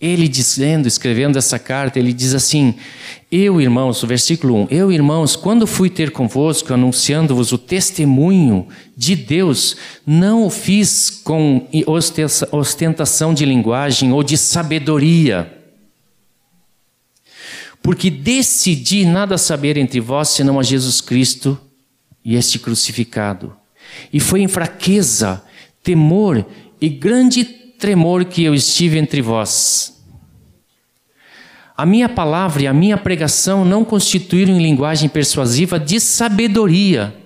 ele 0.00 0.28
dizendo, 0.28 0.86
escrevendo 0.86 1.38
essa 1.38 1.58
carta, 1.58 1.98
ele 1.98 2.12
diz 2.12 2.32
assim: 2.32 2.74
Eu, 3.30 3.60
irmãos, 3.60 4.02
versículo 4.04 4.54
1, 4.62 4.68
Eu, 4.70 4.92
irmãos, 4.92 5.34
quando 5.34 5.66
fui 5.66 5.90
ter 5.90 6.12
convosco, 6.12 6.72
anunciando-vos 6.72 7.50
o 7.50 7.58
testemunho 7.58 8.68
de 8.96 9.16
Deus, 9.16 9.76
não 10.06 10.46
o 10.46 10.50
fiz 10.50 11.10
com 11.10 11.66
ostentação 12.52 13.34
de 13.34 13.44
linguagem 13.44 14.12
ou 14.12 14.22
de 14.22 14.38
sabedoria, 14.38 15.52
porque 17.82 18.08
decidi 18.08 19.04
nada 19.04 19.36
saber 19.36 19.76
entre 19.76 19.98
vós 19.98 20.28
senão 20.28 20.60
a 20.60 20.62
Jesus 20.62 21.00
Cristo 21.00 21.58
e 22.24 22.36
este 22.36 22.58
crucificado. 22.58 23.56
E 24.12 24.20
foi 24.20 24.42
em 24.42 24.48
fraqueza, 24.48 25.42
temor 25.82 26.46
e 26.80 26.88
grande 26.88 27.57
tremor 27.78 28.24
que 28.24 28.44
eu 28.44 28.54
estive 28.54 28.98
entre 28.98 29.22
vós. 29.22 30.04
A 31.76 31.86
minha 31.86 32.08
palavra 32.08 32.64
e 32.64 32.66
a 32.66 32.74
minha 32.74 32.98
pregação 32.98 33.64
não 33.64 33.84
constituíram 33.84 34.52
em 34.54 34.62
linguagem 34.62 35.08
persuasiva 35.08 35.78
de 35.78 36.00
sabedoria, 36.00 37.16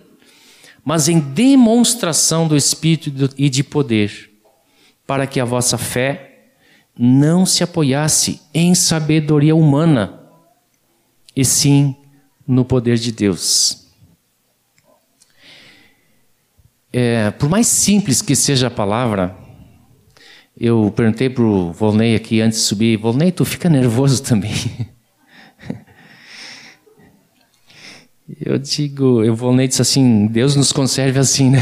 mas 0.84 1.08
em 1.08 1.18
demonstração 1.18 2.46
do 2.46 2.54
Espírito 2.54 3.30
e 3.38 3.48
de 3.48 3.64
poder, 3.64 4.30
para 5.06 5.26
que 5.26 5.40
a 5.40 5.44
vossa 5.44 5.78
fé 5.78 6.50
não 6.98 7.46
se 7.46 7.64
apoiasse 7.64 8.42
em 8.52 8.74
sabedoria 8.74 9.56
humana, 9.56 10.20
e 11.34 11.46
sim 11.46 11.96
no 12.46 12.62
poder 12.62 12.98
de 12.98 13.10
Deus. 13.10 13.86
É, 16.92 17.30
por 17.30 17.48
mais 17.48 17.66
simples 17.68 18.20
que 18.20 18.36
seja 18.36 18.66
a 18.66 18.70
palavra, 18.70 19.34
eu 20.64 20.92
perguntei 20.94 21.28
pro 21.28 21.72
Volney 21.72 22.14
aqui 22.14 22.40
antes 22.40 22.60
de 22.60 22.64
subir, 22.66 22.96
Volney, 22.96 23.32
tu 23.32 23.44
fica 23.44 23.68
nervoso 23.68 24.22
também? 24.22 24.54
Eu 28.40 28.56
digo, 28.58 29.22
o 29.28 29.34
Volney 29.34 29.66
disse 29.66 29.82
assim, 29.82 30.26
Deus 30.26 30.56
nos 30.56 30.72
conserve 30.72 31.18
assim, 31.18 31.50
né? 31.50 31.58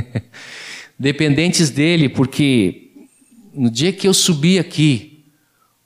Dependentes 0.98 1.70
dele, 1.70 2.08
porque 2.08 2.92
no 3.52 3.70
dia 3.70 3.92
que 3.92 4.06
eu 4.06 4.14
subi 4.14 4.58
aqui, 4.58 5.24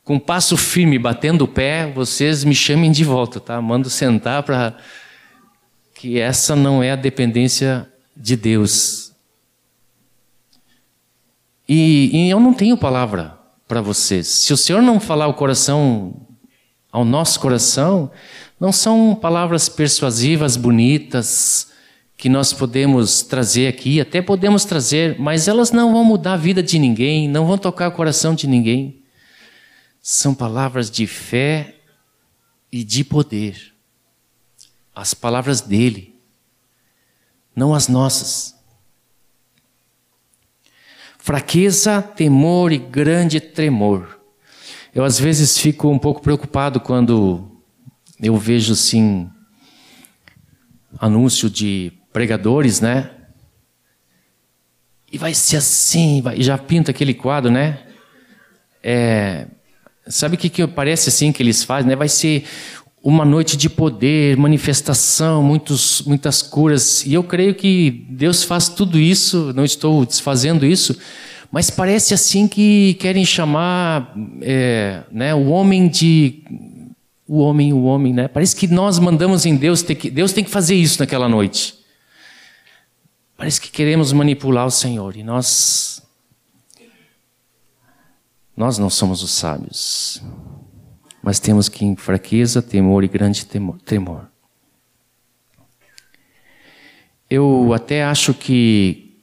com 0.04 0.18
passo 0.18 0.56
firme, 0.56 0.98
batendo 0.98 1.44
o 1.44 1.48
pé, 1.48 1.90
vocês 1.90 2.44
me 2.44 2.54
chamem 2.54 2.92
de 2.92 3.02
volta, 3.02 3.40
tá? 3.40 3.62
Mando 3.62 3.88
sentar 3.88 4.42
para 4.42 4.76
que 5.94 6.18
essa 6.18 6.54
não 6.54 6.82
é 6.82 6.90
a 6.90 6.96
dependência 6.96 7.88
de 8.14 8.36
Deus. 8.36 9.09
E, 11.72 12.10
e 12.12 12.28
eu 12.28 12.40
não 12.40 12.52
tenho 12.52 12.76
palavra 12.76 13.38
para 13.68 13.80
vocês. 13.80 14.26
Se 14.26 14.52
o 14.52 14.56
Senhor 14.56 14.82
não 14.82 14.98
falar 14.98 15.28
o 15.28 15.34
coração, 15.34 16.26
ao 16.90 17.04
nosso 17.04 17.38
coração, 17.38 18.10
não 18.58 18.72
são 18.72 19.14
palavras 19.14 19.68
persuasivas, 19.68 20.56
bonitas, 20.56 21.70
que 22.16 22.28
nós 22.28 22.52
podemos 22.52 23.22
trazer 23.22 23.68
aqui, 23.68 24.00
até 24.00 24.20
podemos 24.20 24.64
trazer, 24.64 25.16
mas 25.20 25.46
elas 25.46 25.70
não 25.70 25.92
vão 25.92 26.02
mudar 26.04 26.32
a 26.32 26.36
vida 26.36 26.60
de 26.60 26.76
ninguém, 26.76 27.28
não 27.28 27.46
vão 27.46 27.56
tocar 27.56 27.88
o 27.88 27.92
coração 27.92 28.34
de 28.34 28.48
ninguém. 28.48 29.04
São 30.02 30.34
palavras 30.34 30.90
de 30.90 31.06
fé 31.06 31.76
e 32.72 32.82
de 32.82 33.04
poder. 33.04 33.72
As 34.92 35.14
palavras 35.14 35.60
dele, 35.60 36.16
não 37.54 37.72
as 37.72 37.86
nossas. 37.86 38.59
Fraqueza, 41.22 42.00
temor 42.00 42.72
e 42.72 42.78
grande 42.78 43.40
tremor. 43.40 44.18
Eu 44.94 45.04
às 45.04 45.20
vezes 45.20 45.58
fico 45.58 45.88
um 45.88 45.98
pouco 45.98 46.20
preocupado 46.20 46.80
quando 46.80 47.62
eu 48.20 48.36
vejo 48.36 48.72
assim 48.72 49.30
anúncio 50.98 51.48
de 51.48 51.92
pregadores, 52.12 52.80
né? 52.80 53.10
E 55.12 55.18
vai 55.18 55.34
ser 55.34 55.56
assim, 55.56 56.22
vai, 56.22 56.40
já 56.40 56.56
pinta 56.56 56.90
aquele 56.90 57.14
quadro, 57.14 57.50
né? 57.50 57.80
É, 58.82 59.46
sabe 60.06 60.36
o 60.36 60.38
que, 60.38 60.48
que 60.48 60.66
parece 60.66 61.10
assim 61.10 61.32
que 61.32 61.42
eles 61.42 61.62
fazem, 61.62 61.90
né? 61.90 61.96
Vai 61.96 62.08
ser 62.08 62.44
uma 63.02 63.24
noite 63.24 63.56
de 63.56 63.70
poder, 63.70 64.36
manifestação, 64.36 65.42
muitos, 65.42 66.02
muitas 66.02 66.42
curas. 66.42 67.04
E 67.06 67.14
eu 67.14 67.24
creio 67.24 67.54
que 67.54 68.06
Deus 68.10 68.44
faz 68.44 68.68
tudo 68.68 68.98
isso, 68.98 69.52
não 69.54 69.64
estou 69.64 70.04
desfazendo 70.04 70.66
isso, 70.66 70.98
mas 71.50 71.70
parece 71.70 72.12
assim 72.14 72.46
que 72.46 72.94
querem 72.94 73.24
chamar 73.24 74.14
é, 74.42 75.02
né, 75.10 75.34
o 75.34 75.48
homem 75.48 75.88
de. 75.88 76.44
O 77.26 77.38
homem, 77.38 77.72
o 77.72 77.84
homem, 77.84 78.12
né? 78.12 78.26
Parece 78.26 78.56
que 78.56 78.66
nós 78.66 78.98
mandamos 78.98 79.46
em 79.46 79.54
Deus, 79.54 79.82
tem 79.82 79.94
que, 79.94 80.10
Deus 80.10 80.32
tem 80.32 80.42
que 80.42 80.50
fazer 80.50 80.74
isso 80.74 80.98
naquela 80.98 81.28
noite. 81.28 81.74
Parece 83.36 83.60
que 83.60 83.70
queremos 83.70 84.12
manipular 84.12 84.66
o 84.66 84.70
Senhor 84.70 85.16
e 85.16 85.22
nós 85.22 86.02
nós 88.56 88.78
não 88.78 88.90
somos 88.90 89.22
os 89.22 89.30
sábios, 89.30 90.20
mas 91.22 91.38
temos 91.38 91.68
que 91.68 91.84
em 91.84 91.96
fraqueza, 91.96 92.62
temor 92.62 93.04
e 93.04 93.08
grande 93.08 93.44
temor, 93.44 93.80
temor. 93.82 94.30
Eu 97.28 97.72
até 97.72 98.02
acho 98.02 98.34
que 98.34 99.16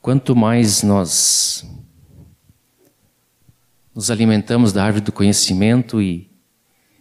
quanto 0.00 0.34
mais 0.34 0.82
nós 0.82 1.64
nos 3.94 4.10
alimentamos 4.10 4.72
da 4.72 4.84
árvore 4.84 5.04
do 5.04 5.12
conhecimento 5.12 6.02
e 6.02 6.30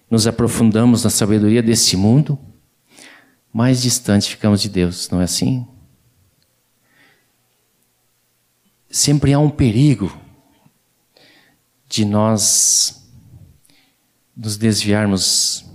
nos 0.10 0.28
aprofundamos 0.28 1.04
na 1.04 1.10
sabedoria 1.10 1.64
desse 1.64 1.98
mundo, 1.98 2.38
mais 3.52 3.82
distante 3.82 4.30
ficamos 4.30 4.62
de 4.62 4.70
Deus, 4.70 5.10
não 5.10 5.20
é 5.22 5.24
assim? 5.24 5.66
Sempre 8.90 9.34
há 9.34 9.40
um 9.40 9.50
perigo 9.50 10.16
de 11.88 12.06
nós 12.06 13.01
nos 14.36 14.58
desviarmos 14.58 15.66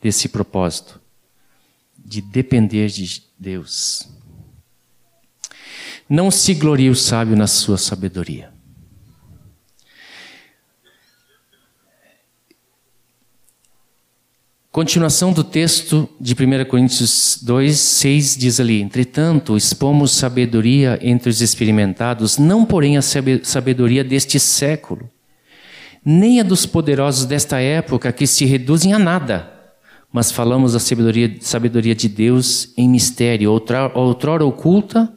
desse 0.00 0.28
propósito, 0.28 1.00
de 1.98 2.20
depender 2.20 2.88
de 2.88 3.22
Deus. 3.38 4.08
Não 6.08 6.30
se 6.30 6.54
glorie 6.54 6.88
o 6.88 6.96
sábio 6.96 7.36
na 7.36 7.46
sua 7.46 7.76
sabedoria. 7.76 8.50
Continuação 14.70 15.32
do 15.32 15.42
texto 15.42 16.08
de 16.20 16.34
1 16.34 16.64
Coríntios 16.66 17.40
2, 17.42 17.76
6 17.76 18.36
diz 18.36 18.60
ali: 18.60 18.80
Entretanto, 18.80 19.56
expomos 19.56 20.12
sabedoria 20.12 20.98
entre 21.02 21.28
os 21.28 21.40
experimentados, 21.40 22.38
não 22.38 22.64
porém 22.64 22.96
a 22.96 23.02
sabedoria 23.02 24.04
deste 24.04 24.38
século, 24.38 25.10
nem 26.10 26.40
a 26.40 26.42
dos 26.42 26.64
poderosos 26.64 27.26
desta 27.26 27.60
época 27.60 28.12
que 28.12 28.26
se 28.26 28.44
reduzem 28.44 28.92
a 28.92 28.98
nada, 28.98 29.52
mas 30.12 30.32
falamos 30.32 30.72
da 30.72 30.78
sabedoria, 30.78 31.36
sabedoria 31.40 31.94
de 31.94 32.08
Deus 32.08 32.72
em 32.76 32.88
mistério, 32.88 33.50
outrora, 33.50 33.92
outrora 33.98 34.44
oculta, 34.44 35.12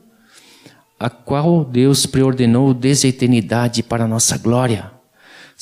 a 1.00 1.10
qual 1.10 1.64
Deus 1.64 2.06
preordenou 2.06 2.74
desde 2.74 3.08
a 3.08 3.10
eternidade 3.10 3.82
para 3.82 4.04
a 4.04 4.08
nossa 4.08 4.38
glória 4.38 4.92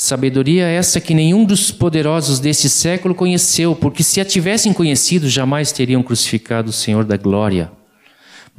Sabedoria 0.01 0.65
essa 0.65 1.01
que 1.01 1.13
nenhum 1.13 1.43
dos 1.43 1.71
poderosos 1.71 2.39
deste 2.39 2.69
século 2.69 3.13
conheceu, 3.13 3.75
porque 3.75 4.01
se 4.01 4.21
a 4.21 4.25
tivessem 4.25 4.71
conhecido, 4.71 5.27
jamais 5.27 5.73
teriam 5.73 6.01
crucificado 6.01 6.69
o 6.69 6.73
Senhor 6.73 7.03
da 7.03 7.17
glória. 7.17 7.69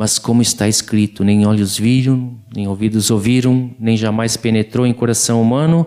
Mas 0.00 0.18
como 0.18 0.40
está 0.40 0.66
escrito, 0.66 1.22
nem 1.22 1.46
olhos 1.46 1.76
viram, 1.76 2.34
nem 2.56 2.66
ouvidos 2.66 3.10
ouviram, 3.10 3.70
nem 3.78 3.98
jamais 3.98 4.34
penetrou 4.34 4.86
em 4.86 4.94
coração 4.94 5.42
humano 5.42 5.86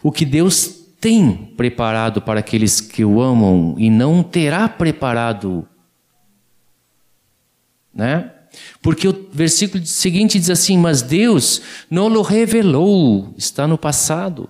o 0.00 0.12
que 0.12 0.24
Deus 0.24 0.76
tem 1.00 1.52
preparado 1.56 2.22
para 2.22 2.38
aqueles 2.38 2.80
que 2.80 3.04
o 3.04 3.20
amam 3.20 3.74
e 3.76 3.90
não 3.90 4.22
terá 4.22 4.68
preparado, 4.68 5.66
né? 7.92 8.30
Porque 8.80 9.08
o 9.08 9.28
versículo 9.32 9.84
seguinte 9.84 10.38
diz 10.38 10.50
assim: 10.50 10.78
Mas 10.78 11.02
Deus 11.02 11.60
não 11.90 12.06
o 12.06 12.22
revelou, 12.22 13.34
está 13.36 13.66
no 13.66 13.76
passado 13.76 14.48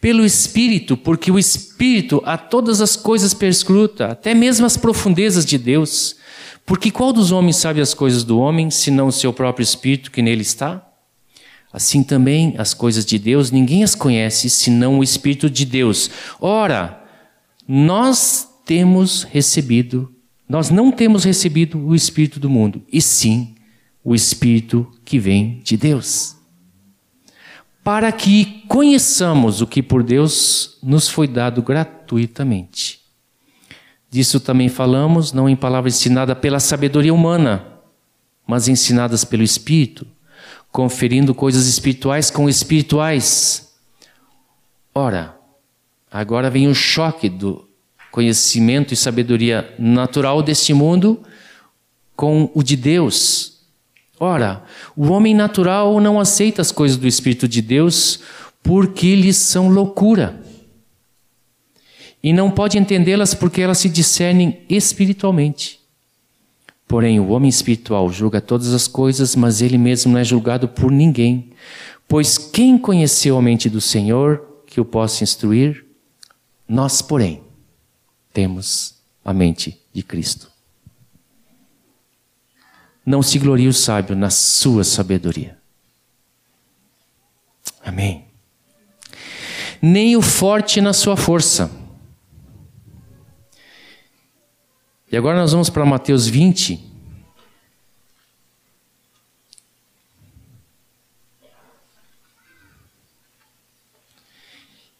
pelo 0.00 0.24
Espírito, 0.24 0.96
porque 0.96 1.28
o 1.28 1.40
Espírito 1.40 2.22
a 2.24 2.38
todas 2.38 2.80
as 2.80 2.94
coisas 2.94 3.34
perscruta, 3.34 4.06
até 4.06 4.32
mesmo 4.32 4.64
as 4.64 4.76
profundezas 4.76 5.44
de 5.44 5.58
Deus. 5.58 6.21
Porque 6.64 6.90
qual 6.90 7.12
dos 7.12 7.32
homens 7.32 7.56
sabe 7.56 7.80
as 7.80 7.94
coisas 7.94 8.24
do 8.24 8.38
homem, 8.38 8.70
senão 8.70 9.08
o 9.08 9.12
seu 9.12 9.32
próprio 9.32 9.64
Espírito 9.64 10.10
que 10.10 10.22
nele 10.22 10.42
está? 10.42 10.86
Assim 11.72 12.02
também 12.02 12.54
as 12.58 12.74
coisas 12.74 13.04
de 13.04 13.18
Deus 13.18 13.50
ninguém 13.50 13.82
as 13.82 13.94
conhece, 13.94 14.50
senão 14.50 14.98
o 14.98 15.02
Espírito 15.02 15.48
de 15.48 15.64
Deus. 15.64 16.10
Ora, 16.40 17.02
nós 17.66 18.48
temos 18.64 19.24
recebido, 19.24 20.14
nós 20.48 20.70
não 20.70 20.92
temos 20.92 21.24
recebido 21.24 21.78
o 21.78 21.94
Espírito 21.94 22.38
do 22.38 22.50
mundo, 22.50 22.82
e 22.92 23.00
sim 23.00 23.54
o 24.04 24.14
Espírito 24.14 24.86
que 25.04 25.18
vem 25.18 25.60
de 25.64 25.76
Deus 25.76 26.36
para 27.84 28.12
que 28.12 28.62
conheçamos 28.68 29.60
o 29.60 29.66
que 29.66 29.82
por 29.82 30.02
Deus 30.02 30.78
nos 30.82 31.08
foi 31.08 31.26
dado 31.26 31.62
gratuitamente. 31.62 33.01
Disso 34.12 34.38
também 34.38 34.68
falamos, 34.68 35.32
não 35.32 35.48
em 35.48 35.56
palavras 35.56 35.96
ensinadas 35.96 36.38
pela 36.38 36.60
sabedoria 36.60 37.12
humana, 37.12 37.66
mas 38.46 38.68
ensinadas 38.68 39.24
pelo 39.24 39.42
Espírito, 39.42 40.06
conferindo 40.70 41.34
coisas 41.34 41.66
espirituais 41.66 42.30
com 42.30 42.48
espirituais. 42.48 43.72
Ora, 44.94 45.34
agora 46.10 46.48
vem 46.50 46.68
o 46.68 46.74
choque 46.74 47.28
do 47.28 47.66
conhecimento 48.10 48.92
e 48.92 48.96
sabedoria 48.96 49.74
natural 49.78 50.42
deste 50.42 50.74
mundo 50.74 51.22
com 52.14 52.50
o 52.54 52.62
de 52.62 52.76
Deus 52.76 53.52
Ora, 54.24 54.62
o 54.96 55.08
homem 55.08 55.34
natural 55.34 56.00
não 56.00 56.20
aceita 56.20 56.62
as 56.62 56.70
coisas 56.70 56.96
do 56.96 57.08
Espírito 57.08 57.48
de 57.48 57.60
Deus 57.60 58.20
porque 58.62 59.16
lhes 59.16 59.36
são 59.36 59.68
loucura. 59.68 60.40
E 62.22 62.32
não 62.32 62.50
pode 62.50 62.78
entendê-las 62.78 63.34
porque 63.34 63.60
elas 63.60 63.78
se 63.78 63.88
discernem 63.88 64.60
espiritualmente. 64.68 65.80
Porém, 66.86 67.18
o 67.18 67.28
homem 67.28 67.48
espiritual 67.48 68.10
julga 68.10 68.40
todas 68.40 68.72
as 68.72 68.86
coisas, 68.86 69.34
mas 69.34 69.62
ele 69.62 69.78
mesmo 69.78 70.12
não 70.12 70.18
é 70.18 70.24
julgado 70.24 70.68
por 70.68 70.90
ninguém. 70.90 71.50
Pois 72.06 72.36
quem 72.36 72.76
conheceu 72.76 73.36
a 73.38 73.42
mente 73.42 73.68
do 73.70 73.80
Senhor 73.80 74.62
que 74.66 74.80
o 74.80 74.84
possa 74.84 75.24
instruir? 75.24 75.84
Nós, 76.68 77.00
porém, 77.00 77.42
temos 78.32 78.94
a 79.24 79.32
mente 79.32 79.80
de 79.92 80.02
Cristo. 80.02 80.50
Não 83.04 83.22
se 83.22 83.38
glorie 83.38 83.68
o 83.68 83.72
sábio 83.72 84.14
na 84.14 84.30
sua 84.30 84.84
sabedoria. 84.84 85.58
Amém. 87.84 88.26
Nem 89.80 90.14
o 90.16 90.22
forte 90.22 90.80
na 90.80 90.92
sua 90.92 91.16
força. 91.16 91.81
E 95.12 95.16
agora 95.18 95.38
nós 95.38 95.52
vamos 95.52 95.68
para 95.68 95.84
Mateus 95.84 96.26
20. 96.26 96.90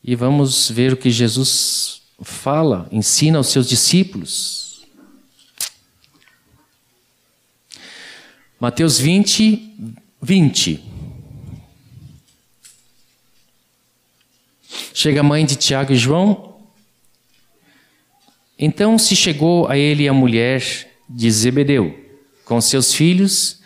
E 0.04 0.14
vamos 0.14 0.70
ver 0.70 0.92
o 0.92 0.98
que 0.98 1.10
Jesus 1.10 2.02
fala, 2.22 2.86
ensina 2.92 3.38
aos 3.38 3.46
seus 3.46 3.66
discípulos. 3.66 4.84
Mateus 8.60 8.98
20, 8.98 9.96
20. 10.20 10.84
Chega 14.92 15.20
a 15.20 15.24
mãe 15.24 15.46
de 15.46 15.56
Tiago 15.56 15.94
e 15.94 15.96
João. 15.96 16.51
Então 18.64 18.96
se 18.96 19.16
chegou 19.16 19.68
a 19.68 19.76
ele 19.76 20.06
a 20.06 20.12
mulher 20.12 20.62
de 21.10 21.28
Zebedeu, 21.28 21.98
com 22.44 22.60
seus 22.60 22.94
filhos, 22.94 23.60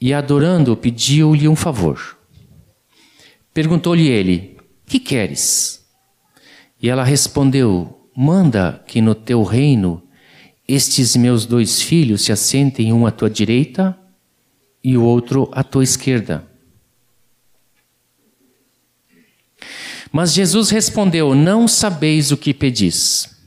e 0.00 0.12
adorando, 0.12 0.76
pediu-lhe 0.76 1.46
um 1.46 1.54
favor. 1.54 2.18
Perguntou-lhe 3.54 4.08
ele: 4.08 4.56
Que 4.84 4.98
queres? 4.98 5.86
E 6.82 6.88
ela 6.88 7.04
respondeu: 7.04 8.10
Manda 8.12 8.82
que 8.88 9.00
no 9.00 9.14
teu 9.14 9.44
reino 9.44 10.02
estes 10.66 11.14
meus 11.14 11.46
dois 11.46 11.80
filhos 11.80 12.22
se 12.22 12.32
assentem 12.32 12.92
um 12.92 13.06
à 13.06 13.12
tua 13.12 13.30
direita 13.30 13.96
e 14.82 14.96
o 14.96 15.04
outro 15.04 15.48
à 15.52 15.62
tua 15.62 15.84
esquerda. 15.84 16.44
Mas 20.10 20.32
Jesus 20.32 20.70
respondeu: 20.70 21.36
Não 21.36 21.68
sabeis 21.68 22.32
o 22.32 22.36
que 22.36 22.52
pedis. 22.52 23.37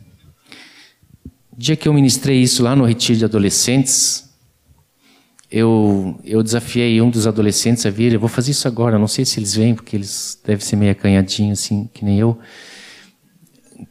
Dia 1.58 1.76
que 1.76 1.88
eu 1.88 1.94
ministrei 1.94 2.42
isso 2.42 2.64
lá 2.64 2.76
no 2.76 2.86
retiro 2.86 3.20
de 3.20 3.26
adolescentes, 3.26 4.30
eu, 5.52 6.18
eu 6.24 6.42
desafiei 6.42 7.02
um 7.02 7.10
dos 7.10 7.28
adolescentes 7.28 7.86
a 7.86 7.90
vir. 7.90 8.14
Eu 8.14 8.20
vou 8.20 8.30
fazer 8.30 8.52
isso 8.52 8.68
agora, 8.68 8.98
não 8.98 9.08
sei 9.08 9.26
se 9.26 9.40
eles 9.40 9.54
vêm, 9.54 9.76
porque 9.76 9.98
eles 9.98 10.40
devem 10.46 10.66
ser 10.66 10.78
meio 10.78 10.94
acanhadinhos, 10.94 11.60
assim, 11.60 11.90
que 11.94 12.06
nem 12.06 12.18
eu. 12.18 12.40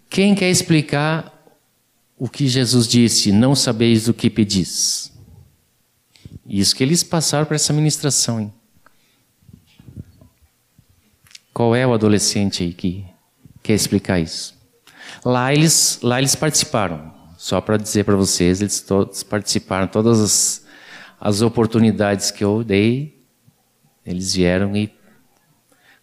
Quem 0.09 0.35
quer 0.35 0.51
explicar 0.51 1.33
o 2.17 2.29
que 2.29 2.49
Jesus 2.49 2.89
disse? 2.89 3.31
Não 3.31 3.55
sabeis 3.55 4.09
o 4.09 4.15
que 4.15 4.31
pedis. 4.31 5.13
Isso 6.47 6.75
que 6.75 6.83
eles 6.83 7.03
passaram 7.03 7.45
para 7.45 7.57
essa 7.57 7.73
ministração. 7.73 8.41
Hein? 8.41 8.53
Qual 11.53 11.77
é 11.77 11.87
o 11.87 11.93
adolescente 11.93 12.63
aí 12.63 12.73
que 12.73 13.05
quer 13.63 13.75
explicar 13.75 14.19
isso? 14.19 14.59
Lá 15.25 15.53
eles, 15.53 15.99
lá 16.03 16.19
eles 16.19 16.35
participaram. 16.35 17.20
Só 17.41 17.59
para 17.59 17.79
dizer 17.79 18.05
para 18.05 18.15
vocês, 18.17 18.61
eles 18.61 18.83
todos 18.83 19.23
participaram, 19.23 19.89
todas 19.89 20.21
as, 20.21 20.67
as 21.19 21.41
oportunidades 21.41 22.31
que 22.31 22.45
eu 22.45 22.63
dei, 22.63 23.25
eles 24.05 24.35
vieram 24.35 24.77
e 24.77 24.95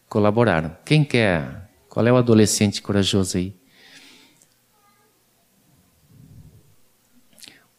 colaboraram. 0.09 0.75
Quem 0.83 1.03
quer? 1.03 1.69
Qual 1.87 2.07
é 2.07 2.11
o 2.11 2.17
adolescente 2.17 2.81
corajoso 2.81 3.37
aí? 3.37 3.55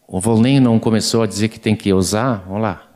O 0.06 0.20
Volney 0.20 0.60
não 0.60 0.78
começou 0.78 1.24
a 1.24 1.26
dizer 1.26 1.48
que 1.48 1.58
tem 1.58 1.74
que 1.74 1.92
usar? 1.92 2.44
Vamos 2.46 2.62
lá. 2.62 2.88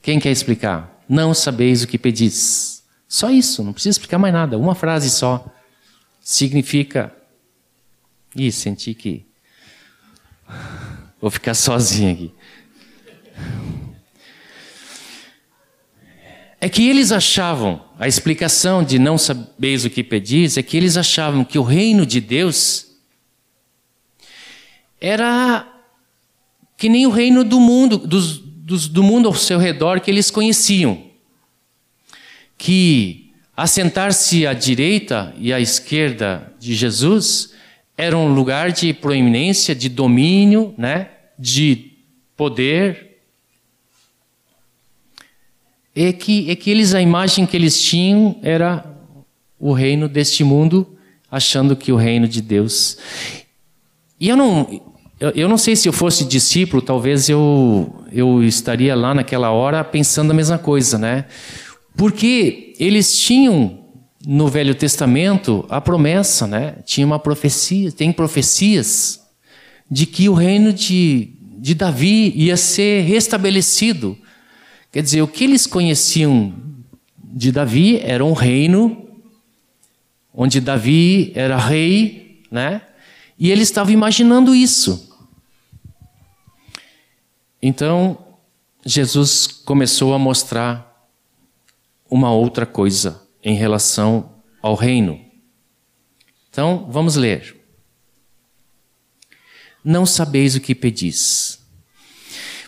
Quem 0.00 0.20
quer 0.20 0.30
explicar? 0.30 1.02
Não 1.08 1.34
sabeis 1.34 1.82
o 1.82 1.88
que 1.88 1.98
pedis. 1.98 2.84
Só 3.08 3.28
isso, 3.28 3.64
não 3.64 3.72
precisa 3.72 3.94
explicar 3.94 4.18
mais 4.18 4.32
nada. 4.32 4.56
Uma 4.56 4.76
frase 4.76 5.10
só. 5.10 5.52
Significa. 6.24 7.14
Ih, 8.34 8.50
senti 8.50 8.94
que. 8.94 9.26
Vou 11.20 11.30
ficar 11.30 11.52
sozinho 11.52 12.12
aqui. 12.12 12.32
É 16.58 16.68
que 16.70 16.88
eles 16.88 17.12
achavam, 17.12 17.84
a 17.98 18.08
explicação 18.08 18.82
de 18.82 18.98
não 18.98 19.18
sabeis 19.18 19.84
o 19.84 19.90
que 19.90 20.02
pedis, 20.02 20.56
é 20.56 20.62
que 20.62 20.78
eles 20.78 20.96
achavam 20.96 21.44
que 21.44 21.58
o 21.58 21.62
reino 21.62 22.06
de 22.06 22.22
Deus 22.22 22.86
era 24.98 25.70
que 26.78 26.88
nem 26.88 27.06
o 27.06 27.10
reino 27.10 27.44
do 27.44 27.60
mundo, 27.60 27.98
dos, 27.98 28.38
dos, 28.38 28.88
do 28.88 29.02
mundo 29.02 29.28
ao 29.28 29.34
seu 29.34 29.58
redor 29.58 30.00
que 30.00 30.10
eles 30.10 30.30
conheciam. 30.30 31.04
Que 32.56 33.23
assentar-se 33.56 34.46
à 34.46 34.52
direita 34.52 35.34
e 35.38 35.52
à 35.52 35.60
esquerda 35.60 36.52
de 36.58 36.74
Jesus 36.74 37.52
era 37.96 38.16
um 38.16 38.34
lugar 38.34 38.72
de 38.72 38.92
proeminência, 38.92 39.74
de 39.74 39.88
domínio, 39.88 40.74
né? 40.76 41.08
de 41.38 41.92
poder. 42.36 43.18
É 45.94 46.12
que, 46.12 46.50
é 46.50 46.56
que 46.56 46.70
eles, 46.70 46.92
a 46.92 47.00
imagem 47.00 47.46
que 47.46 47.56
eles 47.56 47.80
tinham 47.80 48.38
era 48.42 48.84
o 49.58 49.72
reino 49.72 50.08
deste 50.08 50.42
mundo, 50.42 50.98
achando 51.30 51.76
que 51.76 51.92
o 51.92 51.96
reino 51.96 52.26
de 52.26 52.42
Deus. 52.42 52.98
E 54.18 54.28
eu 54.28 54.36
não, 54.36 54.82
eu, 55.20 55.30
eu, 55.30 55.48
não 55.48 55.56
sei 55.56 55.76
se 55.76 55.88
eu 55.88 55.92
fosse 55.92 56.24
discípulo, 56.24 56.82
talvez 56.82 57.28
eu, 57.28 57.94
eu 58.12 58.42
estaria 58.42 58.96
lá 58.96 59.14
naquela 59.14 59.50
hora 59.50 59.84
pensando 59.84 60.32
a 60.32 60.34
mesma 60.34 60.58
coisa, 60.58 60.98
né? 60.98 61.26
Porque 61.96 62.74
eles 62.78 63.18
tinham 63.18 63.84
no 64.26 64.48
Velho 64.48 64.74
Testamento 64.74 65.64
a 65.68 65.80
promessa, 65.80 66.46
né? 66.46 66.76
Tinha 66.84 67.06
uma 67.06 67.18
profecia, 67.18 67.92
tem 67.92 68.12
profecias 68.12 69.20
de 69.90 70.06
que 70.06 70.28
o 70.28 70.34
reino 70.34 70.72
de, 70.72 71.30
de 71.58 71.74
Davi 71.74 72.32
ia 72.34 72.56
ser 72.56 73.02
restabelecido. 73.02 74.18
Quer 74.90 75.02
dizer, 75.02 75.22
o 75.22 75.28
que 75.28 75.44
eles 75.44 75.66
conheciam 75.66 76.54
de 77.22 77.52
Davi 77.52 78.00
era 78.00 78.24
um 78.24 78.32
reino 78.32 79.08
onde 80.32 80.60
Davi 80.60 81.32
era 81.34 81.56
rei, 81.56 82.42
né? 82.50 82.82
E 83.38 83.50
ele 83.50 83.62
estava 83.62 83.92
imaginando 83.92 84.54
isso. 84.54 85.12
Então, 87.62 88.18
Jesus 88.84 89.46
começou 89.46 90.12
a 90.14 90.18
mostrar 90.18 90.93
uma 92.10 92.32
outra 92.32 92.66
coisa 92.66 93.22
em 93.42 93.54
relação 93.54 94.42
ao 94.62 94.74
reino. 94.74 95.20
Então, 96.48 96.88
vamos 96.90 97.16
ler. 97.16 97.56
Não 99.84 100.06
sabeis 100.06 100.54
o 100.54 100.60
que 100.60 100.74
pedis. 100.74 101.58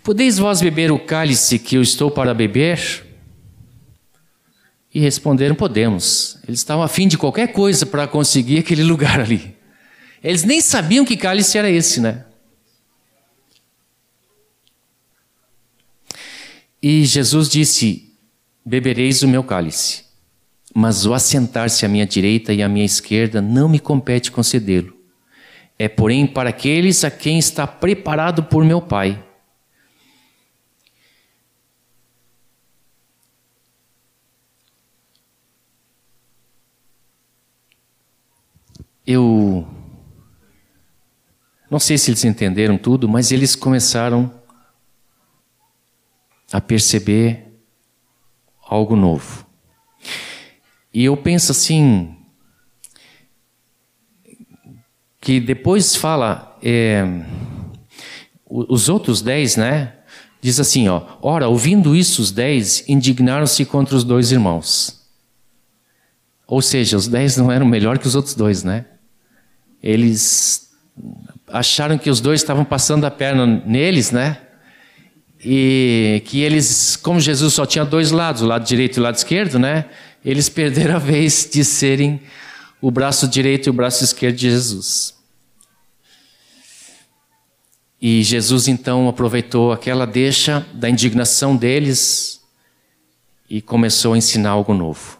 Podeis 0.02 0.38
vós 0.38 0.60
beber 0.60 0.92
o 0.92 0.98
cálice 0.98 1.58
que 1.58 1.76
eu 1.76 1.82
estou 1.82 2.10
para 2.10 2.34
beber? 2.34 3.06
E 4.92 5.00
responderam: 5.00 5.54
Podemos. 5.54 6.38
Eles 6.46 6.60
estavam 6.60 6.84
afim 6.84 7.08
de 7.08 7.16
qualquer 7.16 7.52
coisa 7.52 7.86
para 7.86 8.06
conseguir 8.06 8.58
aquele 8.58 8.82
lugar 8.84 9.20
ali. 9.20 9.56
Eles 10.22 10.44
nem 10.44 10.60
sabiam 10.60 11.04
que 11.04 11.16
cálice 11.16 11.56
era 11.56 11.70
esse, 11.70 12.00
né? 12.00 12.26
E 16.82 17.04
Jesus 17.04 17.48
disse: 17.48 18.15
Bebereis 18.68 19.22
o 19.22 19.28
meu 19.28 19.44
cálice, 19.44 20.04
mas 20.74 21.06
o 21.06 21.14
assentar-se 21.14 21.86
à 21.86 21.88
minha 21.88 22.04
direita 22.04 22.52
e 22.52 22.64
à 22.64 22.68
minha 22.68 22.84
esquerda 22.84 23.40
não 23.40 23.68
me 23.68 23.78
compete 23.78 24.32
concedê-lo. 24.32 24.92
É, 25.78 25.88
porém, 25.88 26.26
para 26.26 26.50
aqueles 26.50 27.04
a 27.04 27.10
quem 27.10 27.38
está 27.38 27.64
preparado 27.64 28.42
por 28.42 28.64
meu 28.64 28.82
Pai. 28.82 29.24
Eu 39.06 39.64
não 41.70 41.78
sei 41.78 41.96
se 41.96 42.10
eles 42.10 42.24
entenderam 42.24 42.76
tudo, 42.76 43.08
mas 43.08 43.30
eles 43.30 43.54
começaram 43.54 44.42
a 46.52 46.60
perceber 46.60 47.45
algo 48.68 48.96
novo. 48.96 49.46
E 50.92 51.04
eu 51.04 51.16
penso 51.16 51.52
assim, 51.52 52.16
que 55.20 55.40
depois 55.40 55.94
fala, 55.96 56.56
é, 56.62 57.04
os 58.48 58.88
outros 58.88 59.20
dez, 59.20 59.56
né? 59.56 59.92
Diz 60.40 60.60
assim, 60.60 60.88
ó, 60.88 61.02
ora, 61.20 61.48
ouvindo 61.48 61.96
isso, 61.96 62.22
os 62.22 62.30
dez 62.30 62.88
indignaram-se 62.88 63.64
contra 63.64 63.96
os 63.96 64.04
dois 64.04 64.30
irmãos. 64.30 65.04
Ou 66.46 66.62
seja, 66.62 66.96
os 66.96 67.08
dez 67.08 67.36
não 67.36 67.50
eram 67.50 67.66
melhor 67.66 67.98
que 67.98 68.06
os 68.06 68.14
outros 68.14 68.34
dois, 68.34 68.62
né? 68.62 68.86
Eles 69.82 70.70
acharam 71.48 71.98
que 71.98 72.08
os 72.08 72.20
dois 72.20 72.40
estavam 72.40 72.64
passando 72.64 73.04
a 73.04 73.10
perna 73.10 73.46
neles, 73.66 74.10
né? 74.12 74.45
E 75.44 76.22
que 76.26 76.40
eles, 76.40 76.96
como 76.96 77.20
Jesus 77.20 77.54
só 77.54 77.66
tinha 77.66 77.84
dois 77.84 78.10
lados, 78.10 78.42
o 78.42 78.46
lado 78.46 78.64
direito 78.64 78.96
e 78.96 79.00
o 79.00 79.02
lado 79.02 79.16
esquerdo, 79.16 79.58
né? 79.58 79.86
Eles 80.24 80.48
perderam 80.48 80.96
a 80.96 80.98
vez 80.98 81.48
de 81.52 81.64
serem 81.64 82.20
o 82.80 82.90
braço 82.90 83.28
direito 83.28 83.66
e 83.66 83.70
o 83.70 83.72
braço 83.72 84.02
esquerdo 84.02 84.36
de 84.36 84.50
Jesus. 84.50 85.14
E 88.00 88.22
Jesus 88.22 88.68
então 88.68 89.08
aproveitou 89.08 89.72
aquela 89.72 90.06
deixa 90.06 90.66
da 90.74 90.88
indignação 90.88 91.56
deles 91.56 92.40
e 93.48 93.62
começou 93.62 94.12
a 94.12 94.18
ensinar 94.18 94.50
algo 94.50 94.74
novo. 94.74 95.18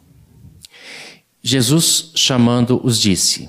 Jesus, 1.42 2.10
chamando, 2.14 2.80
os 2.84 2.98
disse: 2.98 3.48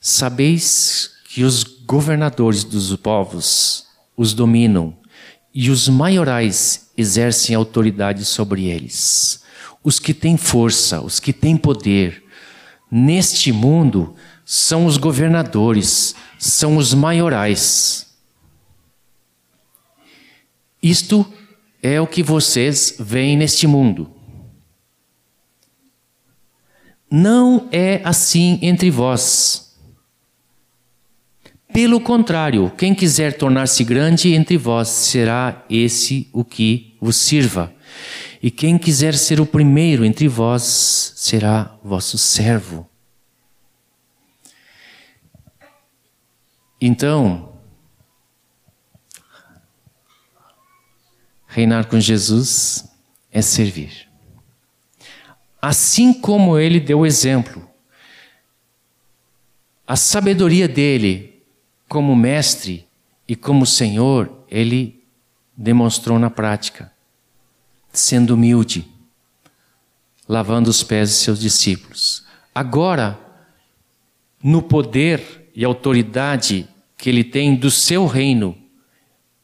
Sabeis 0.00 1.12
que 1.28 1.44
os 1.44 1.62
governadores 1.62 2.64
dos 2.64 2.94
povos 2.96 3.86
os 4.16 4.34
dominam 4.34 4.96
e 5.54 5.70
os 5.70 5.88
maiorais 5.88 6.90
exercem 6.96 7.54
autoridade 7.54 8.24
sobre 8.24 8.64
eles. 8.64 9.44
Os 9.82 10.00
que 10.00 10.12
têm 10.12 10.36
força, 10.36 11.00
os 11.00 11.20
que 11.20 11.32
têm 11.32 11.56
poder 11.56 12.24
neste 12.90 13.52
mundo 13.52 14.14
são 14.44 14.86
os 14.86 14.96
governadores, 14.96 16.14
são 16.38 16.76
os 16.76 16.92
maiorais. 16.92 18.06
Isto 20.82 21.24
é 21.82 22.00
o 22.00 22.06
que 22.06 22.22
vocês 22.22 22.96
veem 22.98 23.36
neste 23.36 23.66
mundo. 23.66 24.10
Não 27.10 27.68
é 27.70 28.00
assim 28.04 28.58
entre 28.60 28.90
vós. 28.90 29.73
Pelo 31.74 32.00
contrário, 32.00 32.70
quem 32.78 32.94
quiser 32.94 33.36
tornar-se 33.36 33.82
grande 33.82 34.32
entre 34.32 34.56
vós, 34.56 34.86
será 34.86 35.64
esse 35.68 36.28
o 36.32 36.44
que 36.44 36.96
vos 37.00 37.16
sirva. 37.16 37.74
E 38.40 38.48
quem 38.48 38.78
quiser 38.78 39.12
ser 39.14 39.40
o 39.40 39.46
primeiro 39.46 40.04
entre 40.04 40.28
vós, 40.28 41.12
será 41.16 41.76
vosso 41.82 42.16
servo. 42.16 42.88
Então, 46.80 47.58
reinar 51.48 51.86
com 51.86 51.98
Jesus 51.98 52.88
é 53.32 53.42
servir. 53.42 54.08
Assim 55.60 56.12
como 56.12 56.56
ele 56.56 56.78
deu 56.78 57.04
exemplo, 57.04 57.68
a 59.84 59.96
sabedoria 59.96 60.68
dele 60.68 61.33
como 61.88 62.14
mestre 62.16 62.86
e 63.26 63.34
como 63.34 63.66
Senhor, 63.66 64.44
ele 64.50 65.02
demonstrou 65.56 66.18
na 66.18 66.30
prática, 66.30 66.92
sendo 67.92 68.34
humilde, 68.34 68.86
lavando 70.28 70.68
os 70.68 70.82
pés 70.82 71.10
de 71.10 71.14
seus 71.16 71.40
discípulos. 71.40 72.24
Agora, 72.54 73.18
no 74.42 74.62
poder 74.62 75.50
e 75.54 75.64
autoridade 75.64 76.68
que 76.96 77.08
ele 77.08 77.24
tem 77.24 77.54
do 77.54 77.70
seu 77.70 78.06
reino, 78.06 78.56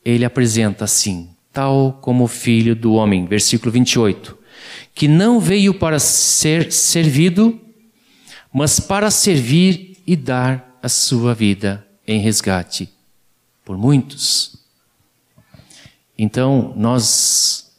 ele 0.04 0.24
apresenta 0.24 0.84
assim, 0.84 1.30
tal 1.52 1.98
como 2.00 2.24
o 2.24 2.28
filho 2.28 2.74
do 2.74 2.92
homem, 2.94 3.26
versículo 3.26 3.70
28, 3.70 4.36
que 4.94 5.06
não 5.06 5.40
veio 5.40 5.74
para 5.74 5.98
ser 5.98 6.72
servido, 6.72 7.60
mas 8.52 8.80
para 8.80 9.10
servir 9.10 9.98
e 10.06 10.16
dar 10.16 10.78
a 10.82 10.88
sua 10.88 11.34
vida 11.34 11.86
em 12.10 12.18
resgate 12.18 12.92
por 13.64 13.78
muitos. 13.78 14.56
Então, 16.18 16.74
nós 16.76 17.78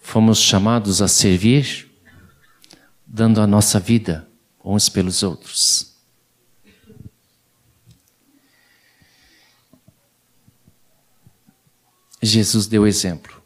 fomos 0.00 0.40
chamados 0.40 1.00
a 1.00 1.06
servir, 1.06 1.88
dando 3.06 3.40
a 3.40 3.46
nossa 3.46 3.78
vida 3.78 4.28
uns 4.64 4.88
pelos 4.88 5.22
outros. 5.22 5.94
Jesus 12.20 12.66
deu 12.66 12.88
exemplo. 12.88 13.40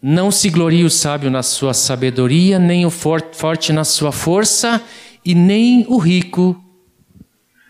Não 0.00 0.30
se 0.30 0.48
glorie 0.48 0.84
o 0.84 0.90
sábio 0.90 1.28
na 1.28 1.42
sua 1.42 1.74
sabedoria, 1.74 2.58
nem 2.58 2.86
o 2.86 2.90
forte 2.90 3.72
na 3.72 3.84
sua 3.84 4.12
força, 4.12 4.80
e 5.24 5.34
nem 5.34 5.86
o 5.88 5.98
rico 5.98 6.62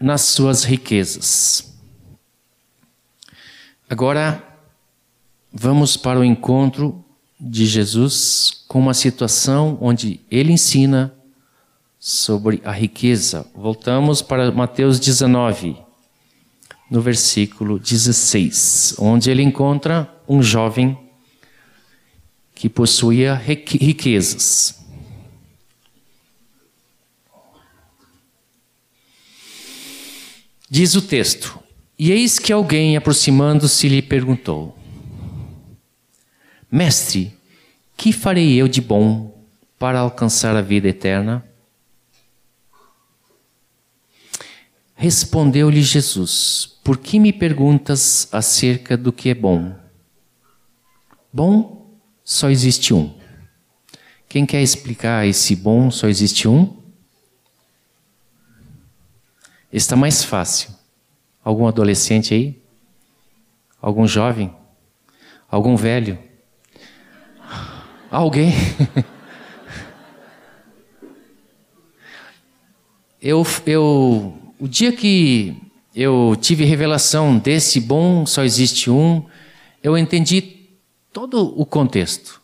nas 0.00 0.22
suas 0.22 0.64
riquezas. 0.64 1.72
Agora, 3.88 4.42
vamos 5.52 5.96
para 5.96 6.18
o 6.18 6.24
encontro 6.24 7.04
de 7.38 7.66
Jesus 7.66 8.64
com 8.66 8.78
uma 8.78 8.94
situação 8.94 9.76
onde 9.80 10.20
ele 10.30 10.52
ensina 10.52 11.14
sobre 11.98 12.60
a 12.64 12.72
riqueza. 12.72 13.46
Voltamos 13.54 14.22
para 14.22 14.50
Mateus 14.50 14.98
19, 14.98 15.76
no 16.90 17.00
versículo 17.00 17.78
16, 17.78 18.96
onde 18.98 19.30
ele 19.30 19.42
encontra 19.42 20.12
um 20.28 20.42
jovem 20.42 20.98
que 22.54 22.68
possuía 22.68 23.34
riquezas. 23.34 24.82
Diz 30.74 30.94
o 30.94 31.02
texto: 31.02 31.62
E 31.98 32.11
eis 32.11 32.38
que 32.38 32.50
alguém, 32.50 32.96
aproximando-se, 32.96 33.90
lhe 33.90 34.00
perguntou: 34.00 34.74
Mestre, 36.70 37.37
que 37.94 38.11
farei 38.11 38.54
eu 38.54 38.66
de 38.66 38.80
bom 38.80 39.44
para 39.78 39.98
alcançar 39.98 40.56
a 40.56 40.62
vida 40.62 40.88
eterna? 40.88 41.46
Respondeu-lhe 44.94 45.82
Jesus: 45.82 46.78
Por 46.82 46.96
que 46.96 47.18
me 47.18 47.35
perguntas 47.35 48.26
acerca 48.32 48.96
do 48.96 49.12
que 49.12 49.28
é 49.28 49.35
bom? 49.35 49.76
Bom 51.30 52.00
só 52.24 52.48
existe 52.48 52.94
um. 52.94 53.14
Quem 54.26 54.46
quer 54.46 54.62
explicar 54.62 55.26
esse 55.26 55.54
bom 55.54 55.90
só 55.90 56.08
existe 56.08 56.48
um? 56.48 56.82
Está 59.72 59.96
mais 59.96 60.22
fácil. 60.22 60.68
Algum 61.42 61.66
adolescente 61.66 62.35
aí? 62.35 62.61
Algum 63.80 64.06
jovem? 64.06 64.54
Algum 65.50 65.74
velho? 65.76 66.18
Alguém? 68.11 68.52
eu, 73.20 73.46
eu, 73.64 74.37
o 74.61 74.68
dia 74.68 74.92
que 74.92 75.56
eu 75.96 76.37
tive 76.38 76.64
revelação 76.64 77.38
desse 77.38 77.80
bom 77.80 78.26
só 78.26 78.44
existe 78.44 78.90
um, 78.90 79.24
eu 79.82 79.96
entendi 79.96 80.68
todo 81.12 81.58
o 81.58 81.64
contexto. 81.64 82.42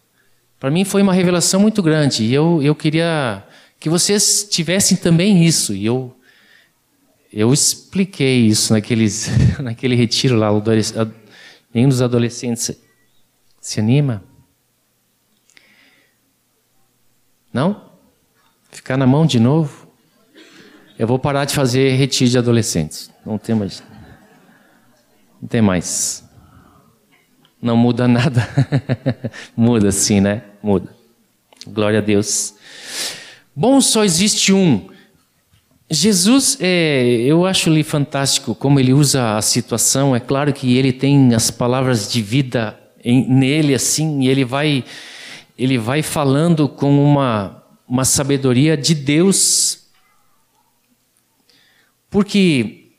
Para 0.58 0.70
mim 0.70 0.84
foi 0.84 1.02
uma 1.02 1.12
revelação 1.12 1.60
muito 1.60 1.82
grande 1.82 2.24
e 2.24 2.32
eu, 2.32 2.62
eu 2.62 2.74
queria 2.74 3.44
que 3.78 3.90
vocês 3.90 4.48
tivessem 4.50 4.96
também 4.96 5.44
isso. 5.44 5.74
E 5.74 5.84
eu 5.84 6.17
eu 7.32 7.52
expliquei 7.52 8.46
isso 8.46 8.72
naqueles, 8.72 9.28
naquele 9.60 9.94
retiro 9.94 10.36
lá. 10.36 10.48
Nenhum 11.72 11.88
dos 11.88 12.00
adolescentes 12.00 12.70
se 13.60 13.80
anima? 13.80 14.24
Não? 17.52 17.90
Ficar 18.70 18.96
na 18.96 19.06
mão 19.06 19.26
de 19.26 19.38
novo? 19.38 19.88
Eu 20.98 21.06
vou 21.06 21.18
parar 21.18 21.44
de 21.44 21.54
fazer 21.54 21.94
retiro 21.96 22.30
de 22.30 22.38
adolescentes. 22.38 23.10
Não 23.24 23.38
tem 23.38 23.54
mais. 23.54 23.82
Não 25.40 25.48
tem 25.48 25.62
mais. 25.62 26.24
Não 27.60 27.76
muda 27.76 28.08
nada. 28.08 28.48
muda 29.56 29.92
sim, 29.92 30.20
né? 30.20 30.42
Muda. 30.62 30.94
Glória 31.66 31.98
a 31.98 32.02
Deus. 32.02 32.54
Bom, 33.54 33.80
só 33.80 34.04
existe 34.04 34.52
um. 34.52 34.88
Jesus, 35.90 36.58
é, 36.60 37.02
eu 37.22 37.46
acho 37.46 37.70
ele 37.70 37.82
fantástico 37.82 38.54
como 38.54 38.78
ele 38.78 38.92
usa 38.92 39.38
a 39.38 39.42
situação. 39.42 40.14
É 40.14 40.20
claro 40.20 40.52
que 40.52 40.76
ele 40.76 40.92
tem 40.92 41.34
as 41.34 41.50
palavras 41.50 42.12
de 42.12 42.20
vida 42.20 42.78
em, 43.02 43.26
nele 43.26 43.74
assim, 43.74 44.22
e 44.22 44.28
ele 44.28 44.44
vai, 44.44 44.84
ele 45.56 45.78
vai 45.78 46.02
falando 46.02 46.68
com 46.68 47.02
uma, 47.02 47.64
uma 47.88 48.04
sabedoria 48.04 48.76
de 48.76 48.94
Deus. 48.94 49.88
Porque 52.10 52.90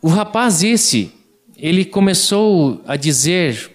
o 0.00 0.08
rapaz 0.08 0.62
esse, 0.62 1.12
ele 1.56 1.84
começou 1.84 2.80
a 2.86 2.94
dizer: 2.94 3.72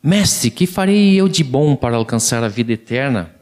Mestre, 0.00 0.52
que 0.52 0.68
farei 0.68 1.16
eu 1.16 1.26
de 1.28 1.42
bom 1.42 1.74
para 1.74 1.96
alcançar 1.96 2.44
a 2.44 2.48
vida 2.48 2.72
eterna? 2.72 3.33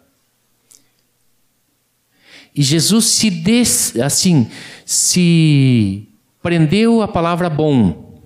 E 2.55 2.63
Jesus 2.63 3.07
se 3.07 3.31
des, 3.31 3.97
assim 3.97 4.51
se 4.85 6.09
prendeu 6.43 7.01
a 7.01 7.09
palavra 7.09 7.49
bom. 7.49 8.21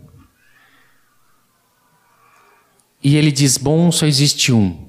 E 3.02 3.16
ele 3.16 3.30
diz: 3.30 3.56
bom 3.56 3.92
só 3.92 4.06
existe 4.06 4.52
um. 4.52 4.84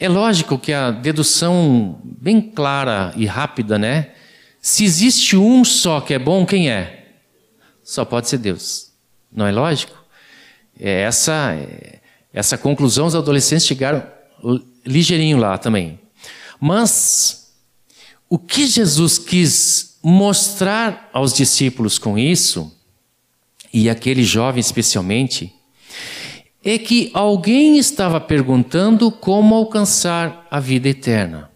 É 0.00 0.08
lógico 0.08 0.58
que 0.58 0.72
a 0.72 0.90
dedução 0.90 2.00
bem 2.04 2.40
clara 2.40 3.12
e 3.16 3.26
rápida, 3.26 3.78
né? 3.78 4.12
Se 4.60 4.84
existe 4.84 5.36
um 5.36 5.64
só 5.64 6.00
que 6.00 6.14
é 6.14 6.18
bom, 6.18 6.46
quem 6.46 6.70
é? 6.70 7.16
Só 7.82 8.04
pode 8.04 8.28
ser 8.28 8.38
Deus. 8.38 8.92
Não 9.30 9.46
é 9.46 9.50
lógico? 9.50 9.96
É 10.78 11.00
essa, 11.00 11.52
é, 11.54 11.98
essa 12.32 12.56
conclusão 12.56 13.06
os 13.06 13.14
adolescentes 13.16 13.66
chegaram 13.66 14.06
ligeirinho 14.86 15.36
lá 15.36 15.58
também. 15.58 15.98
Mas 16.60 17.54
o 18.28 18.38
que 18.38 18.66
Jesus 18.66 19.18
quis 19.18 19.98
mostrar 20.02 21.08
aos 21.12 21.32
discípulos 21.32 21.98
com 21.98 22.18
isso, 22.18 22.74
e 23.72 23.88
aquele 23.88 24.22
jovem 24.22 24.60
especialmente, 24.60 25.54
é 26.62 26.78
que 26.78 27.10
alguém 27.14 27.78
estava 27.78 28.20
perguntando 28.20 29.10
como 29.10 29.54
alcançar 29.54 30.46
a 30.50 30.60
vida 30.60 30.88
eterna. 30.88 31.50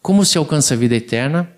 Como 0.00 0.24
se 0.24 0.36
alcança 0.38 0.74
a 0.74 0.76
vida 0.76 0.96
eterna? 0.96 1.50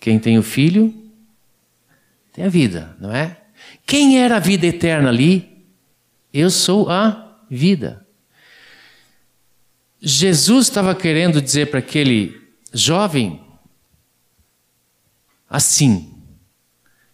Quem 0.00 0.18
tem 0.18 0.38
o 0.38 0.42
filho 0.42 1.02
tem 2.32 2.44
a 2.46 2.48
vida, 2.48 2.96
não 2.98 3.12
é? 3.12 3.41
Quem 3.92 4.18
era 4.18 4.36
a 4.36 4.40
vida 4.40 4.66
eterna 4.66 5.10
ali? 5.10 5.66
Eu 6.32 6.50
sou 6.50 6.88
a 6.88 7.38
vida. 7.50 8.06
Jesus 10.00 10.68
estava 10.68 10.94
querendo 10.94 11.42
dizer 11.42 11.68
para 11.68 11.80
aquele 11.80 12.40
jovem 12.72 13.44
assim: 15.46 16.10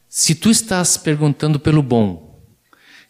se 0.09 0.37
tu 0.37 0.53
estás 0.53 0.97
perguntando 0.97 1.59
pelo 1.59 1.83
bom, 1.83 2.41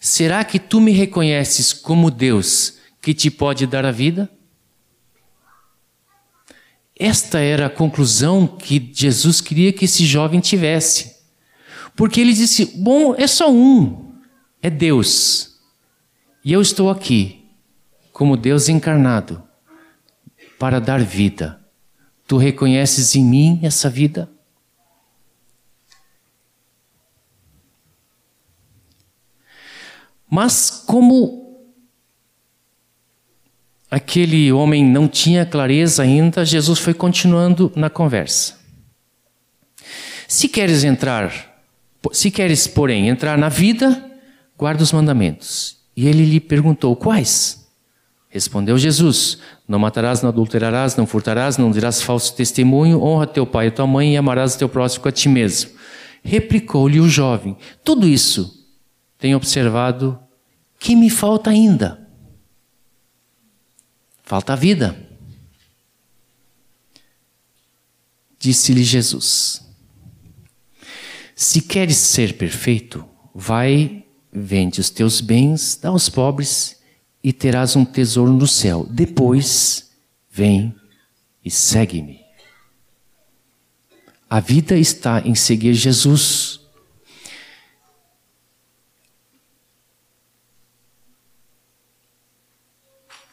será 0.01 0.43
que 0.45 0.59
tu 0.59 0.81
me 0.81 0.93
reconheces 0.93 1.71
como 1.71 2.11
Deus 2.11 2.79
que 3.03 3.13
te 3.13 3.31
pode 3.31 3.67
dar 3.67 3.85
a 3.85 3.93
vida? 3.93 4.31
Esta 6.99 7.39
era 7.39 7.67
a 7.67 7.71
conclusão 7.71 8.47
que 8.47 8.91
Jesus 8.95 9.43
queria 9.43 9.75
que 9.75 9.85
esse 9.85 10.07
jovem 10.07 10.41
tivesse. 10.41 11.18
Porque 11.99 12.21
ele 12.21 12.33
disse: 12.33 12.65
Bom, 12.77 13.17
é 13.17 13.27
só 13.27 13.53
um, 13.53 14.15
é 14.63 14.71
Deus. 14.71 15.59
E 16.45 16.53
eu 16.53 16.63
estou 16.63 16.91
aqui, 16.91 17.45
como 18.13 18.37
Deus 18.37 18.69
encarnado, 18.69 19.43
para 20.61 20.81
dar 20.81 21.01
vida. 21.01 21.61
Tu 22.25 22.37
reconheces 22.37 23.17
em 23.17 23.25
mim 23.25 23.59
essa 23.65 23.91
vida? 23.91 24.31
Mas 30.31 30.71
como 30.87 31.67
aquele 33.91 34.53
homem 34.53 34.85
não 34.85 35.09
tinha 35.09 35.45
clareza 35.45 36.05
ainda, 36.05 36.45
Jesus 36.45 36.79
foi 36.79 36.95
continuando 36.95 37.73
na 37.75 37.91
conversa. 37.91 38.57
Se 40.29 40.49
queres 40.49 40.85
entrar, 40.85 41.48
se 42.13 42.31
queres, 42.31 42.67
porém, 42.67 43.09
entrar 43.09 43.37
na 43.39 43.49
vida, 43.49 44.05
guarda 44.57 44.83
os 44.83 44.93
mandamentos. 44.93 45.79
E 45.97 46.07
ele 46.07 46.25
lhe 46.25 46.41
perguntou: 46.41 46.95
Quais? 46.95 47.67
Respondeu 48.29 48.77
Jesus: 48.79 49.39
Não 49.67 49.79
matarás, 49.79 50.23
não 50.23 50.29
adulterarás, 50.29 50.97
não 50.97 51.07
furtarás, 51.07 51.57
não 51.57 51.71
dirás 51.71 52.03
falso 52.03 52.35
testemunho, 52.35 53.03
honra 53.03 53.27
teu 53.27 53.47
pai 53.47 53.69
e 53.69 53.71
tua 53.71 53.87
mãe 53.87 54.15
e 54.15 54.17
amarás 54.17 54.57
teu 54.57 54.69
próximo 54.69 55.09
a 55.09 55.13
ti 55.13 55.29
mesmo. 55.29 55.71
Replicou-lhe 56.23 57.01
o 57.01 57.09
jovem: 57.09 57.57
Tudo 57.83 58.07
isso 58.07 58.67
tenho 59.19 59.37
observado 59.37 60.19
que 60.79 60.95
me 60.95 61.11
falta 61.11 61.51
ainda. 61.51 62.07
Falta 64.23 64.53
a 64.53 64.57
vida. 64.57 64.97
Disse-lhe 68.39 68.85
Jesus: 68.85 69.68
Se 71.41 71.63
queres 71.63 71.99
ser 71.99 72.37
perfeito, 72.37 73.09
vai, 73.33 74.05
vende 74.33 74.81
os 74.81 74.91
teus 74.91 75.21
bens, 75.21 75.77
dá 75.81 75.91
aos 75.91 76.09
pobres 76.09 76.83
e 77.23 77.33
terás 77.33 77.77
um 77.77 77.85
tesouro 77.85 78.33
no 78.33 78.45
céu. 78.45 78.85
Depois, 78.91 79.89
vem 80.29 80.75
e 81.45 81.49
segue-me. 81.49 82.25
A 84.29 84.41
vida 84.41 84.77
está 84.77 85.21
em 85.21 85.37
seguir 85.37 85.75
Jesus. 85.75 86.59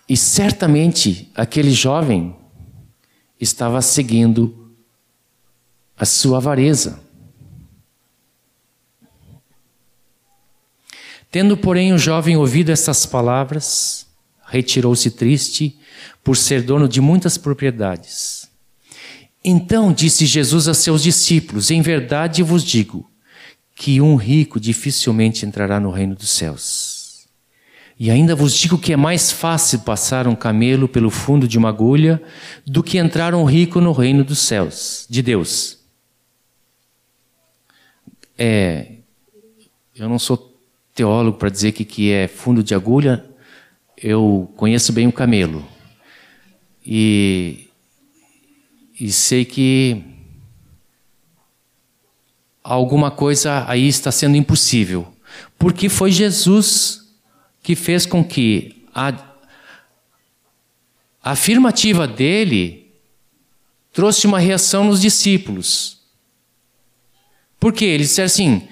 E 0.08 0.16
certamente 0.16 1.32
aquele 1.34 1.72
jovem 1.72 2.36
estava 3.42 3.82
seguindo 3.82 4.76
a 5.98 6.06
sua 6.06 6.38
avareza. 6.38 7.04
Tendo, 11.36 11.58
porém, 11.58 11.92
o 11.92 11.98
jovem 11.98 12.38
ouvido 12.38 12.72
essas 12.72 13.06
palavras, 13.06 14.08
retirou-se 14.48 15.12
triste 15.12 15.78
por 16.24 16.38
ser 16.38 16.62
dono 16.62 16.88
de 16.88 17.02
muitas 17.02 17.38
propriedades. 17.38 18.50
Então 19.44 19.92
disse 19.92 20.26
Jesus 20.26 20.70
a 20.70 20.74
seus 20.74 21.04
discípulos: 21.04 21.72
Em 21.72 21.82
verdade 21.82 22.42
vos 22.42 22.64
digo 22.64 23.12
que 23.76 24.00
um 24.00 24.16
rico 24.16 24.62
dificilmente 24.62 25.46
entrará 25.46 25.78
no 25.78 25.92
reino 25.92 26.16
dos 26.16 26.30
céus. 26.30 27.28
E 28.00 28.10
ainda 28.10 28.34
vos 28.34 28.54
digo 28.54 28.78
que 28.78 28.94
é 28.94 28.96
mais 28.96 29.30
fácil 29.30 29.80
passar 29.80 30.30
um 30.30 30.36
camelo 30.38 30.88
pelo 30.88 31.10
fundo 31.10 31.50
de 31.50 31.58
uma 31.58 31.68
agulha 31.68 32.24
do 32.66 32.82
que 32.82 32.98
entrar 32.98 33.36
um 33.36 33.44
rico 33.44 33.82
no 33.82 33.92
reino 33.92 34.24
dos 34.24 34.40
céus, 34.40 35.06
de 35.10 35.22
Deus. 35.22 35.80
É, 38.38 39.00
eu 39.98 40.08
não 40.08 40.18
sou 40.18 40.55
teólogo 40.96 41.38
para 41.38 41.50
dizer 41.50 41.74
que, 41.74 41.84
que 41.84 42.12
é 42.12 42.28
fundo 42.28 42.64
de 42.64 42.74
agulha, 42.74 43.24
eu 43.98 44.52
conheço 44.56 44.94
bem 44.94 45.08
o 45.08 45.12
camelo. 45.12 45.68
E, 46.86 47.68
e 49.00 49.12
sei 49.12 49.44
que 49.44 50.02
alguma 52.64 53.12
coisa 53.12 53.66
aí 53.68 53.88
está 53.88 54.10
sendo 54.12 54.38
impossível. 54.38 55.14
Porque 55.60 55.90
foi 55.90 56.12
Jesus 56.12 57.06
que 57.62 57.76
fez 57.76 58.06
com 58.06 58.24
que 58.24 58.86
a, 58.94 59.10
a 61.22 61.32
afirmativa 61.32 62.08
dele 62.08 62.94
trouxe 63.92 64.28
uma 64.28 64.40
reação 64.40 64.86
nos 64.86 65.02
discípulos. 65.02 66.00
Porque 67.60 67.84
eles 67.84 68.10
disseram 68.10 68.28
assim: 68.28 68.68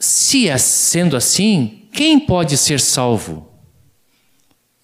se 0.00 0.48
é 0.48 0.56
sendo 0.56 1.14
assim, 1.14 1.82
quem 1.92 2.18
pode 2.18 2.56
ser 2.56 2.80
salvo? 2.80 3.46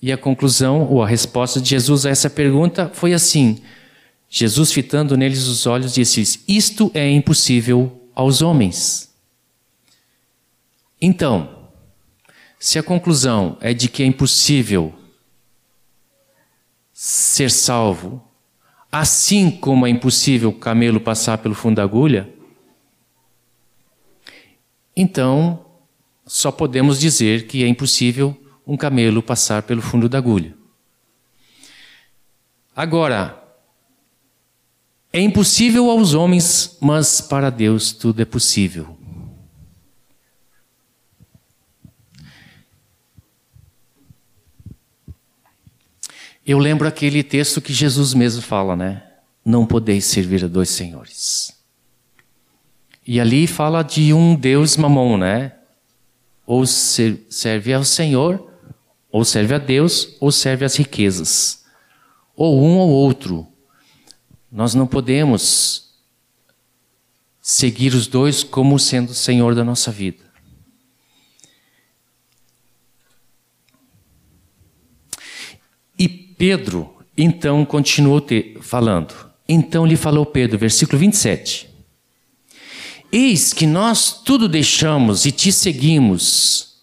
E 0.00 0.12
a 0.12 0.18
conclusão 0.18 0.86
ou 0.88 1.02
a 1.02 1.08
resposta 1.08 1.58
de 1.58 1.70
Jesus 1.70 2.04
a 2.04 2.10
essa 2.10 2.28
pergunta 2.28 2.90
foi 2.92 3.14
assim: 3.14 3.62
Jesus, 4.28 4.70
fitando 4.70 5.16
neles 5.16 5.46
os 5.46 5.66
olhos, 5.66 5.94
disse: 5.94 6.42
Isto 6.46 6.90
é 6.92 7.10
impossível 7.10 8.08
aos 8.14 8.42
homens. 8.42 9.10
Então, 11.00 11.70
se 12.58 12.78
a 12.78 12.82
conclusão 12.82 13.56
é 13.62 13.72
de 13.72 13.88
que 13.88 14.02
é 14.02 14.06
impossível 14.06 14.94
ser 16.92 17.50
salvo, 17.50 18.22
assim 18.92 19.50
como 19.50 19.86
é 19.86 19.90
impossível 19.90 20.50
o 20.50 20.58
camelo 20.58 21.00
passar 21.00 21.38
pelo 21.38 21.54
fundo 21.54 21.76
da 21.76 21.82
agulha, 21.82 22.35
então 24.96 25.64
só 26.26 26.50
podemos 26.50 26.98
dizer 26.98 27.46
que 27.46 27.62
é 27.62 27.68
impossível 27.68 28.36
um 28.66 28.76
camelo 28.76 29.22
passar 29.22 29.62
pelo 29.62 29.82
fundo 29.82 30.08
da 30.08 30.18
agulha. 30.18 30.56
Agora, 32.74 33.42
é 35.12 35.20
impossível 35.20 35.88
aos 35.90 36.14
homens, 36.14 36.76
mas 36.80 37.20
para 37.20 37.48
Deus 37.48 37.92
tudo 37.92 38.20
é 38.20 38.24
possível. 38.24 38.98
Eu 46.44 46.58
lembro 46.58 46.86
aquele 46.86 47.22
texto 47.24 47.60
que 47.60 47.72
Jesus 47.72 48.14
mesmo 48.14 48.42
fala, 48.42 48.76
né? 48.76 49.02
Não 49.44 49.66
podeis 49.66 50.04
servir 50.04 50.44
a 50.44 50.48
dois 50.48 50.68
senhores. 50.68 51.55
E 53.06 53.20
ali 53.20 53.46
fala 53.46 53.82
de 53.82 54.12
um 54.12 54.34
Deus 54.34 54.76
mamon, 54.76 55.16
né? 55.16 55.52
Ou 56.44 56.66
serve 56.66 57.72
ao 57.72 57.84
Senhor, 57.84 58.50
ou 59.10 59.24
serve 59.24 59.54
a 59.54 59.58
Deus, 59.58 60.16
ou 60.18 60.32
serve 60.32 60.64
às 60.64 60.74
riquezas. 60.74 61.64
Ou 62.34 62.60
um 62.60 62.78
ou 62.78 62.90
outro. 62.90 63.46
Nós 64.50 64.74
não 64.74 64.88
podemos 64.88 65.94
seguir 67.40 67.94
os 67.94 68.08
dois 68.08 68.42
como 68.42 68.76
sendo 68.76 69.10
o 69.10 69.14
Senhor 69.14 69.54
da 69.54 69.62
nossa 69.62 69.92
vida. 69.92 70.24
E 75.96 76.08
Pedro, 76.08 76.92
então, 77.16 77.64
continuou 77.64 78.24
falando. 78.60 79.14
Então 79.48 79.86
lhe 79.86 79.96
falou 79.96 80.26
Pedro, 80.26 80.58
versículo 80.58 80.98
27. 80.98 81.75
Eis 83.10 83.52
que 83.52 83.66
nós 83.66 84.20
tudo 84.24 84.48
deixamos 84.48 85.24
e 85.24 85.32
te 85.32 85.52
seguimos. 85.52 86.76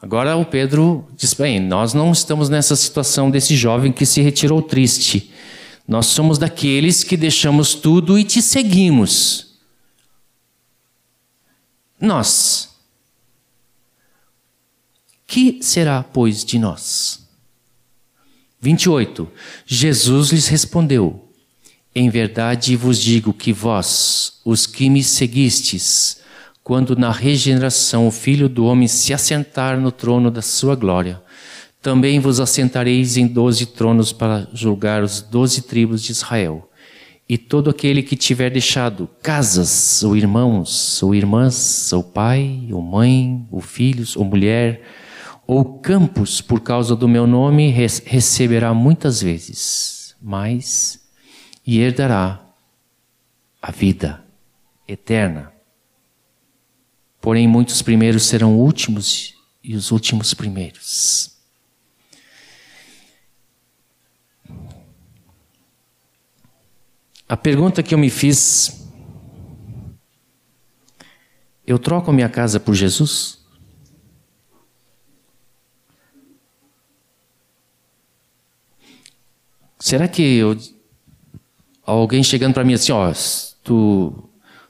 Agora 0.00 0.36
o 0.36 0.44
Pedro 0.44 1.08
diz: 1.16 1.34
bem, 1.34 1.58
nós 1.58 1.92
não 1.94 2.12
estamos 2.12 2.48
nessa 2.48 2.76
situação 2.76 3.30
desse 3.30 3.56
jovem 3.56 3.92
que 3.92 4.06
se 4.06 4.20
retirou 4.20 4.62
triste. 4.62 5.32
Nós 5.86 6.06
somos 6.06 6.38
daqueles 6.38 7.02
que 7.02 7.16
deixamos 7.16 7.74
tudo 7.74 8.18
e 8.18 8.24
te 8.24 8.42
seguimos. 8.42 9.58
Nós. 12.00 12.68
Que 15.26 15.58
será, 15.62 16.02
pois, 16.02 16.44
de 16.44 16.58
nós? 16.58 17.26
28. 18.60 19.30
Jesus 19.66 20.30
lhes 20.30 20.46
respondeu: 20.46 21.27
em 21.94 22.10
verdade 22.10 22.76
vos 22.76 22.98
digo 22.98 23.32
que 23.32 23.52
vós, 23.52 24.40
os 24.44 24.66
que 24.66 24.88
me 24.88 25.02
seguistes, 25.02 26.20
quando 26.62 26.94
na 26.94 27.10
regeneração 27.10 28.06
o 28.06 28.10
Filho 28.10 28.48
do 28.48 28.66
Homem 28.66 28.86
se 28.86 29.14
assentar 29.14 29.80
no 29.80 29.90
trono 29.90 30.30
da 30.30 30.42
sua 30.42 30.74
glória, 30.74 31.22
também 31.80 32.20
vos 32.20 32.40
assentareis 32.40 33.16
em 33.16 33.26
doze 33.26 33.64
tronos 33.66 34.12
para 34.12 34.46
julgar 34.52 35.02
os 35.02 35.20
doze 35.22 35.62
tribos 35.62 36.02
de 36.02 36.12
Israel. 36.12 36.68
E 37.28 37.38
todo 37.38 37.70
aquele 37.70 38.02
que 38.02 38.16
tiver 38.16 38.50
deixado 38.50 39.08
casas, 39.22 40.02
ou 40.02 40.16
irmãos, 40.16 41.02
ou 41.02 41.14
irmãs, 41.14 41.92
ou 41.92 42.02
pai, 42.02 42.68
ou 42.70 42.82
mãe, 42.82 43.46
ou 43.50 43.60
filhos, 43.60 44.16
ou 44.16 44.24
mulher, 44.24 44.82
ou 45.46 45.78
campos 45.78 46.40
por 46.40 46.60
causa 46.60 46.94
do 46.94 47.08
meu 47.08 47.26
nome, 47.26 47.70
receberá 47.70 48.74
muitas 48.74 49.22
vezes, 49.22 50.14
mas 50.20 51.07
e 51.68 51.80
herdará 51.80 52.42
a 53.60 53.70
vida 53.70 54.24
eterna. 54.88 55.52
Porém, 57.20 57.46
muitos 57.46 57.82
primeiros 57.82 58.22
serão 58.22 58.58
últimos 58.58 59.34
e 59.62 59.76
os 59.76 59.90
últimos 59.90 60.32
primeiros. 60.32 61.36
A 67.28 67.36
pergunta 67.36 67.82
que 67.82 67.92
eu 67.92 67.98
me 67.98 68.08
fiz 68.08 68.88
Eu 71.66 71.78
troco 71.78 72.10
minha 72.14 72.30
casa 72.30 72.58
por 72.58 72.74
Jesus? 72.74 73.46
Será 79.78 80.08
que 80.08 80.22
eu, 80.22 80.56
alguém 81.92 82.22
chegando 82.22 82.54
para 82.54 82.64
mim 82.64 82.74
assim, 82.74 82.92
ó, 82.92 83.12
tu, 83.62 84.12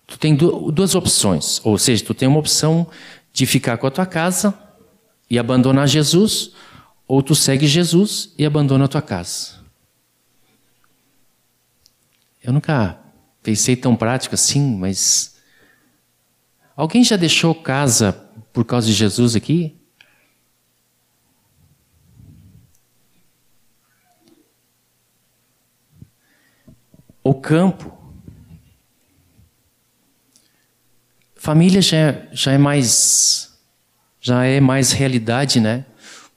tu 0.06 0.18
tem 0.18 0.36
duas 0.36 0.94
opções, 0.94 1.60
ou 1.64 1.76
seja, 1.78 2.04
tu 2.04 2.14
tem 2.14 2.28
uma 2.28 2.38
opção 2.38 2.86
de 3.32 3.46
ficar 3.46 3.76
com 3.78 3.86
a 3.86 3.90
tua 3.90 4.06
casa 4.06 4.56
e 5.28 5.38
abandonar 5.38 5.88
Jesus, 5.88 6.52
ou 7.06 7.22
tu 7.22 7.34
segue 7.34 7.66
Jesus 7.66 8.32
e 8.38 8.44
abandona 8.44 8.84
a 8.84 8.88
tua 8.88 9.02
casa. 9.02 9.58
Eu 12.42 12.52
nunca 12.52 12.98
pensei 13.42 13.76
tão 13.76 13.96
prático 13.96 14.34
assim, 14.34 14.76
mas 14.76 15.36
alguém 16.76 17.02
já 17.02 17.16
deixou 17.16 17.54
casa 17.54 18.12
por 18.52 18.64
causa 18.64 18.86
de 18.86 18.92
Jesus 18.92 19.34
aqui? 19.34 19.77
O 27.28 27.34
campo. 27.34 27.92
Família 31.36 31.82
já 31.82 31.96
é, 31.98 32.28
já 32.32 32.52
é 32.52 32.56
mais 32.56 33.52
já 34.18 34.44
é 34.44 34.60
mais 34.60 34.92
realidade, 34.92 35.60
né? 35.60 35.84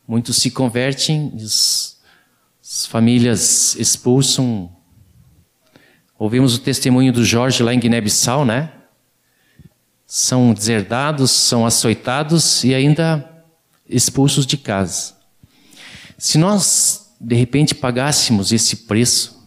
Muitos 0.06 0.36
se 0.36 0.52
convertem, 0.52 1.32
as, 1.42 1.98
as 2.62 2.86
famílias 2.88 3.74
expulsam. 3.78 4.70
Ouvimos 6.20 6.56
o 6.56 6.60
testemunho 6.60 7.14
do 7.14 7.24
Jorge 7.24 7.64
lá 7.64 7.74
em 7.74 7.80
Guiné-Bissau, 7.80 8.44
né? 8.44 8.74
São 10.06 10.54
deserdados, 10.54 11.32
são 11.32 11.66
açoitados 11.66 12.66
e 12.66 12.76
ainda 12.76 13.46
expulsos 13.88 14.46
de 14.46 14.58
casa. 14.58 15.14
Se 16.18 16.38
nós, 16.38 17.16
de 17.18 17.36
repente, 17.36 17.74
pagássemos 17.74 18.52
esse 18.52 18.76
preço, 18.76 19.41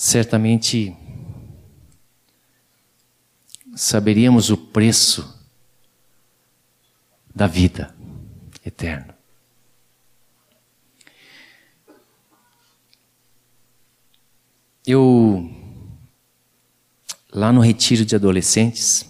certamente 0.00 0.96
saberíamos 3.76 4.48
o 4.48 4.56
preço 4.56 5.46
da 7.34 7.46
vida 7.46 7.94
eterna. 8.64 9.14
Eu, 14.86 15.50
lá 17.30 17.52
no 17.52 17.60
retiro 17.60 18.02
de 18.02 18.16
adolescentes, 18.16 19.06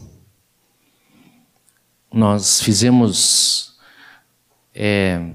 nós 2.13 2.61
fizemos 2.61 3.79
é, 4.75 5.35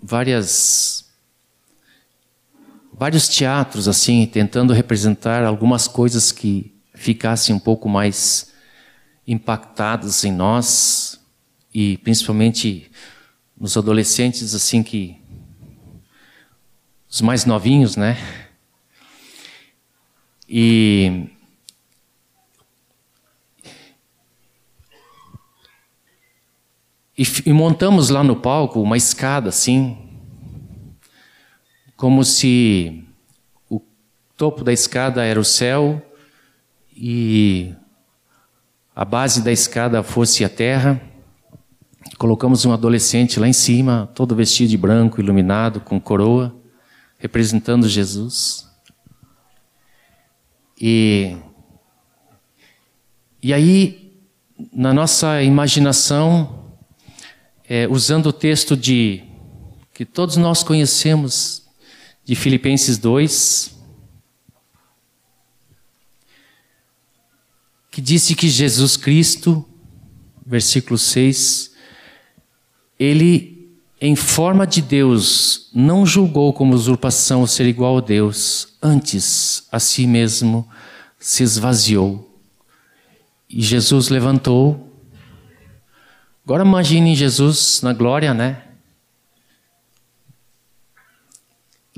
várias 0.00 1.09
vários 3.00 3.26
teatros 3.28 3.88
assim, 3.88 4.26
tentando 4.26 4.74
representar 4.74 5.42
algumas 5.42 5.88
coisas 5.88 6.30
que 6.30 6.78
ficassem 6.94 7.54
um 7.54 7.58
pouco 7.58 7.88
mais 7.88 8.52
impactadas 9.26 10.22
em 10.22 10.30
nós 10.30 11.18
e 11.72 11.96
principalmente 11.96 12.90
nos 13.58 13.74
adolescentes 13.74 14.54
assim 14.54 14.82
que 14.82 15.16
os 17.08 17.22
mais 17.22 17.46
novinhos, 17.46 17.96
né? 17.96 18.18
E 20.46 21.26
e, 27.16 27.52
montamos 27.54 28.10
lá 28.10 28.22
no 28.22 28.36
palco 28.36 28.82
uma 28.82 28.98
escada 28.98 29.48
assim, 29.48 30.09
como 32.00 32.24
se 32.24 33.04
o 33.68 33.78
topo 34.34 34.64
da 34.64 34.72
escada 34.72 35.22
era 35.22 35.38
o 35.38 35.44
céu 35.44 36.00
e 36.96 37.74
a 38.96 39.04
base 39.04 39.42
da 39.42 39.52
escada 39.52 40.02
fosse 40.02 40.42
a 40.42 40.48
terra. 40.48 40.98
Colocamos 42.16 42.64
um 42.64 42.72
adolescente 42.72 43.38
lá 43.38 43.46
em 43.46 43.52
cima, 43.52 44.10
todo 44.14 44.34
vestido 44.34 44.70
de 44.70 44.78
branco, 44.78 45.20
iluminado, 45.20 45.78
com 45.78 46.00
coroa, 46.00 46.56
representando 47.18 47.86
Jesus. 47.86 48.66
E, 50.80 51.36
e 53.42 53.52
aí, 53.52 54.18
na 54.72 54.94
nossa 54.94 55.42
imaginação, 55.42 56.64
é, 57.68 57.86
usando 57.86 58.28
o 58.28 58.32
texto 58.32 58.74
de 58.74 59.22
que 59.92 60.06
todos 60.06 60.38
nós 60.38 60.62
conhecemos, 60.62 61.68
de 62.30 62.36
Filipenses 62.36 62.96
2, 62.96 63.76
que 67.90 68.00
disse 68.00 68.36
que 68.36 68.48
Jesus 68.48 68.96
Cristo, 68.96 69.68
versículo 70.46 70.96
6, 70.96 71.74
ele, 72.96 73.74
em 74.00 74.14
forma 74.14 74.64
de 74.64 74.80
Deus, 74.80 75.72
não 75.74 76.06
julgou 76.06 76.52
como 76.52 76.72
usurpação 76.72 77.48
ser 77.48 77.66
igual 77.66 77.98
a 77.98 78.00
Deus, 78.00 78.76
antes 78.80 79.66
a 79.72 79.80
si 79.80 80.06
mesmo 80.06 80.68
se 81.18 81.42
esvaziou. 81.42 82.40
E 83.48 83.60
Jesus 83.60 84.08
levantou. 84.08 84.96
Agora 86.44 86.64
imagine 86.64 87.16
Jesus 87.16 87.82
na 87.82 87.92
glória, 87.92 88.32
né? 88.32 88.69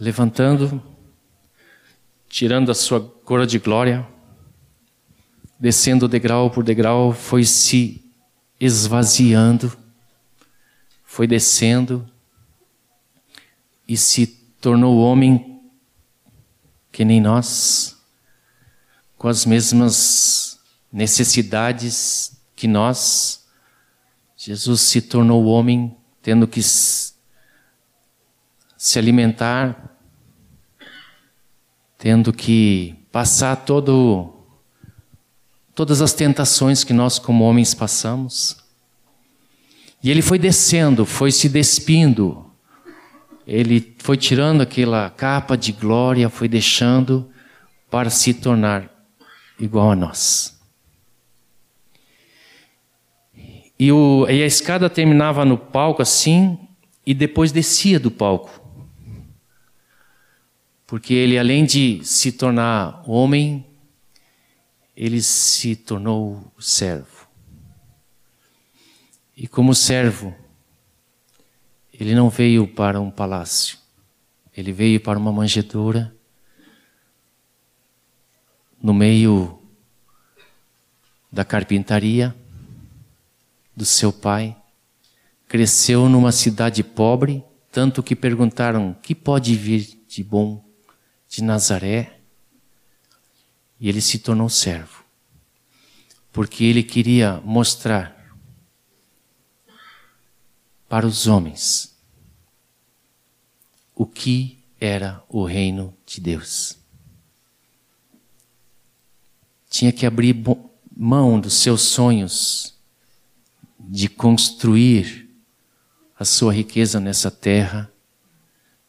Levantando, 0.02 0.82
tirando 2.28 2.72
a 2.72 2.74
sua 2.74 3.00
coroa 3.00 3.46
de 3.46 3.60
glória, 3.60 4.04
descendo 5.60 6.08
degrau 6.08 6.50
por 6.50 6.64
degrau, 6.64 7.12
foi 7.12 7.44
se 7.44 8.04
esvaziando, 8.58 9.72
foi 11.04 11.28
descendo 11.28 12.04
e 13.86 13.96
se 13.96 14.26
tornou 14.60 14.98
homem 14.98 15.62
que 16.90 17.04
nem 17.04 17.20
nós, 17.20 17.96
com 19.16 19.28
as 19.28 19.46
mesmas 19.46 20.58
necessidades 20.92 22.42
que 22.56 22.66
nós. 22.66 23.46
Jesus 24.36 24.80
se 24.80 25.00
tornou 25.00 25.44
homem, 25.44 25.96
tendo 26.20 26.48
que 26.48 26.60
se 26.60 27.12
alimentar, 28.98 29.91
tendo 32.02 32.32
que 32.32 32.96
passar 33.12 33.54
todo, 33.54 34.34
todas 35.72 36.02
as 36.02 36.12
tentações 36.12 36.82
que 36.82 36.92
nós, 36.92 37.16
como 37.16 37.44
homens, 37.44 37.74
passamos. 37.74 38.56
E 40.02 40.10
ele 40.10 40.20
foi 40.20 40.36
descendo, 40.36 41.06
foi 41.06 41.30
se 41.30 41.48
despindo, 41.48 42.44
ele 43.46 43.94
foi 44.00 44.16
tirando 44.16 44.62
aquela 44.62 45.10
capa 45.10 45.56
de 45.56 45.70
glória, 45.70 46.28
foi 46.28 46.48
deixando 46.48 47.30
para 47.88 48.10
se 48.10 48.34
tornar 48.34 48.90
igual 49.56 49.92
a 49.92 49.94
nós. 49.94 50.60
E, 53.78 53.92
o, 53.92 54.26
e 54.28 54.42
a 54.42 54.46
escada 54.46 54.90
terminava 54.90 55.44
no 55.44 55.56
palco 55.56 56.02
assim, 56.02 56.58
e 57.06 57.14
depois 57.14 57.52
descia 57.52 58.00
do 58.00 58.10
palco. 58.10 58.61
Porque 60.92 61.14
ele, 61.14 61.38
além 61.38 61.64
de 61.64 62.04
se 62.04 62.30
tornar 62.30 63.02
homem, 63.08 63.64
ele 64.94 65.22
se 65.22 65.74
tornou 65.74 66.52
servo. 66.58 67.26
E 69.34 69.48
como 69.48 69.74
servo, 69.74 70.36
ele 71.90 72.14
não 72.14 72.28
veio 72.28 72.68
para 72.68 73.00
um 73.00 73.10
palácio, 73.10 73.78
ele 74.54 74.70
veio 74.70 75.00
para 75.00 75.18
uma 75.18 75.32
manjedoura, 75.32 76.14
no 78.82 78.92
meio 78.92 79.62
da 81.32 81.42
carpintaria 81.42 82.36
do 83.74 83.86
seu 83.86 84.12
pai. 84.12 84.54
Cresceu 85.48 86.06
numa 86.06 86.32
cidade 86.32 86.84
pobre, 86.84 87.42
tanto 87.70 88.02
que 88.02 88.14
perguntaram: 88.14 88.94
que 89.02 89.14
pode 89.14 89.56
vir 89.56 89.88
de 90.06 90.22
bom 90.22 90.70
de 91.32 91.42
Nazaré 91.42 92.20
e 93.80 93.88
ele 93.88 94.02
se 94.02 94.18
tornou 94.18 94.50
servo, 94.50 95.02
porque 96.30 96.62
ele 96.62 96.82
queria 96.82 97.40
mostrar 97.40 98.36
para 100.90 101.06
os 101.06 101.26
homens 101.26 101.96
o 103.94 104.04
que 104.04 104.62
era 104.78 105.24
o 105.26 105.42
reino 105.46 105.96
de 106.04 106.20
Deus. 106.20 106.76
Tinha 109.70 109.90
que 109.90 110.04
abrir 110.04 110.36
mão 110.94 111.40
dos 111.40 111.54
seus 111.54 111.80
sonhos 111.80 112.74
de 113.80 114.06
construir 114.06 115.30
a 116.18 116.26
sua 116.26 116.52
riqueza 116.52 117.00
nessa 117.00 117.30
terra, 117.30 117.90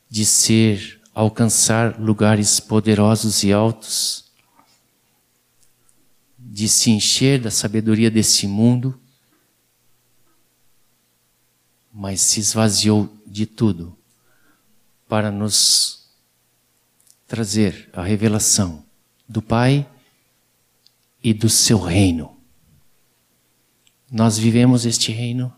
de 0.10 0.26
ser, 0.26 1.02
alcançar 1.14 2.00
lugares 2.00 2.60
poderosos 2.60 3.44
e 3.44 3.54
altos, 3.54 4.32
de 6.38 6.68
se 6.68 6.92
encher 6.92 7.40
da 7.40 7.52
sabedoria 7.52 8.10
desse 8.10 8.48
mundo, 8.48 9.00
mas 11.94 12.22
se 12.22 12.40
esvaziou 12.40 13.10
de 13.26 13.46
tudo 13.46 13.98
para 15.08 15.32
nos 15.32 16.10
trazer 17.28 17.90
a 17.94 18.04
revelação 18.04 18.84
do 19.28 19.42
Pai 19.42 19.88
e 21.24 21.34
do 21.34 21.50
seu 21.50 21.80
reino. 21.80 22.36
Nós 24.12 24.38
vivemos 24.38 24.86
este 24.86 25.12
reino. 25.12 25.54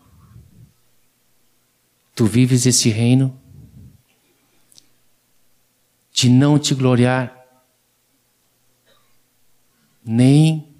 Tu 2.14 2.24
vives 2.24 2.64
esse 2.64 2.88
reino 2.88 3.38
de 6.16 6.30
não 6.30 6.58
te 6.58 6.74
gloriar 6.74 7.46
nem 10.02 10.74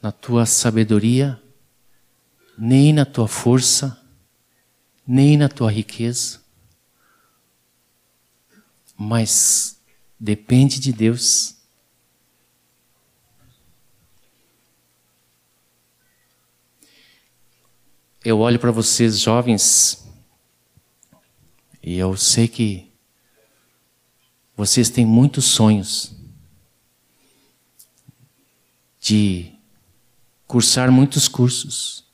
na 0.00 0.10
tua 0.10 0.46
sabedoria, 0.46 1.38
nem 2.56 2.90
na 2.90 3.04
tua 3.04 3.28
força, 3.28 4.02
nem 5.06 5.36
na 5.36 5.46
tua 5.46 5.70
riqueza, 5.70 6.40
mas 8.96 9.78
depende 10.18 10.80
de 10.80 10.90
Deus. 10.90 11.56
Eu 18.24 18.38
olho 18.38 18.58
para 18.58 18.70
vocês 18.70 19.18
jovens 19.18 20.08
e 21.82 21.98
eu 21.98 22.16
sei 22.16 22.48
que 22.48 22.89
vocês 24.60 24.90
têm 24.90 25.06
muitos 25.06 25.46
sonhos 25.46 26.12
de 29.00 29.52
cursar 30.46 30.92
muitos 30.92 31.26
cursos, 31.28 32.04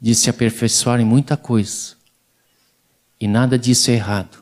de 0.00 0.14
se 0.14 0.30
aperfeiçoar 0.30 1.00
em 1.00 1.04
muita 1.04 1.36
coisa. 1.36 1.96
E 3.18 3.26
nada 3.26 3.58
disso 3.58 3.90
é 3.90 3.94
errado. 3.94 4.40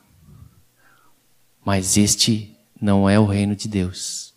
Mas 1.64 1.96
este 1.96 2.54
não 2.78 3.08
é 3.08 3.18
o 3.18 3.24
reino 3.24 3.56
de 3.56 3.66
Deus. 3.66 4.34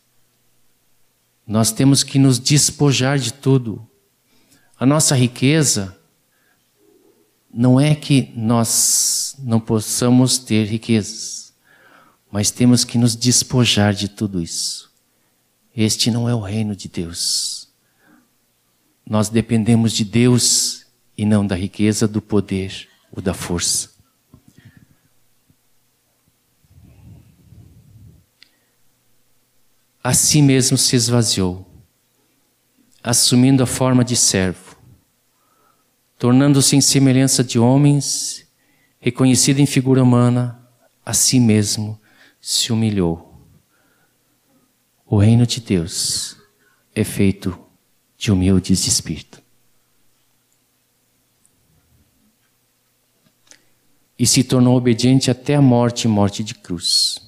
Nós 1.45 1.73
temos 1.73 2.01
que 2.01 2.17
nos 2.17 2.39
despojar 2.39 3.19
de 3.19 3.33
tudo. 3.33 3.85
A 4.79 4.85
nossa 4.85 5.17
riqueza 5.17 5.99
não 7.53 7.77
é 7.77 7.93
que 7.93 8.31
nós 8.37 9.35
não 9.39 9.59
possamos 9.59 10.37
ter 10.37 10.63
riquezas, 10.63 11.44
mas 12.35 12.51
temos 12.51 12.83
que 12.83 12.97
nos 12.97 13.15
despojar 13.15 13.93
de 13.93 14.09
tudo 14.09 14.41
isso. 14.41 14.91
Este 15.73 16.11
não 16.11 16.27
é 16.27 16.35
o 16.35 16.41
reino 16.41 16.75
de 16.75 16.89
Deus. 16.89 17.69
Nós 19.09 19.29
dependemos 19.29 19.93
de 19.93 20.03
Deus 20.03 20.85
e 21.17 21.25
não 21.25 21.47
da 21.47 21.55
riqueza, 21.55 22.09
do 22.09 22.21
poder 22.21 22.89
ou 23.09 23.21
da 23.21 23.33
força. 23.33 23.89
A 30.03 30.13
si 30.13 30.41
mesmo 30.41 30.77
se 30.77 30.97
esvaziou, 30.97 31.65
assumindo 33.01 33.63
a 33.63 33.65
forma 33.65 34.03
de 34.03 34.17
servo, 34.17 34.75
tornando-se 36.19 36.75
em 36.75 36.81
semelhança 36.81 37.45
de 37.45 37.57
homens, 37.57 38.45
reconhecido 38.99 39.59
em 39.59 39.65
figura 39.65 40.03
humana, 40.03 40.59
a 41.05 41.13
si 41.13 41.39
mesmo 41.39 41.97
se 42.45 42.71
humilhou. 42.71 43.43
O 45.03 45.17
reino 45.17 45.47
de 45.47 45.59
Deus 45.59 46.37
é 46.93 47.03
feito 47.03 47.59
de 48.15 48.31
humildes 48.31 48.83
de 48.83 48.89
espírito. 48.89 49.41
E 54.17 54.27
se 54.27 54.43
tornou 54.43 54.77
obediente 54.77 55.31
até 55.31 55.55
a 55.55 55.61
morte 55.61 56.07
morte 56.07 56.43
de 56.43 56.53
cruz. 56.53 57.19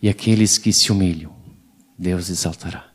E 0.00 0.08
aqueles 0.08 0.56
que 0.56 0.72
se 0.72 0.90
humilham, 0.90 1.36
Deus 1.98 2.30
exaltará. 2.30 2.91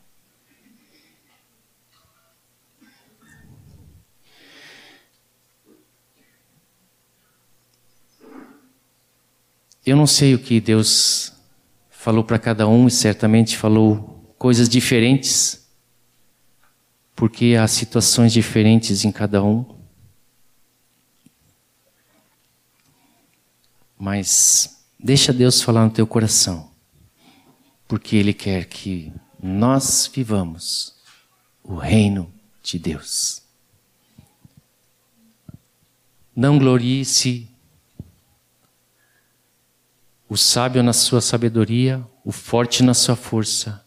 Eu 9.87 9.95
não 9.95 10.05
sei 10.05 10.35
o 10.35 10.39
que 10.39 10.59
Deus 10.59 11.31
falou 11.89 12.21
para 12.21 12.37
cada 12.37 12.67
um 12.67 12.89
e 12.89 12.91
certamente 12.91 13.55
falou 13.55 14.35
coisas 14.37 14.67
diferentes 14.67 15.65
porque 17.15 17.55
há 17.55 17.65
situações 17.69 18.33
diferentes 18.33 19.05
em 19.05 19.13
cada 19.13 19.41
um. 19.41 19.65
Mas 23.97 24.85
deixa 24.99 25.31
Deus 25.31 25.61
falar 25.61 25.85
no 25.85 25.91
teu 25.91 26.05
coração, 26.05 26.69
porque 27.87 28.17
Ele 28.17 28.33
quer 28.33 28.65
que 28.65 29.13
nós 29.41 30.11
vivamos 30.13 30.97
o 31.63 31.75
reino 31.75 32.29
de 32.61 32.77
Deus. 32.77 33.41
Não 36.35 36.59
glorie-se 36.59 37.55
o 40.29 40.35
sábio 40.35 40.83
na 40.83 40.93
sua 40.93 41.21
sabedoria, 41.21 42.05
o 42.23 42.31
forte 42.31 42.83
na 42.83 42.93
sua 42.93 43.15
força, 43.15 43.85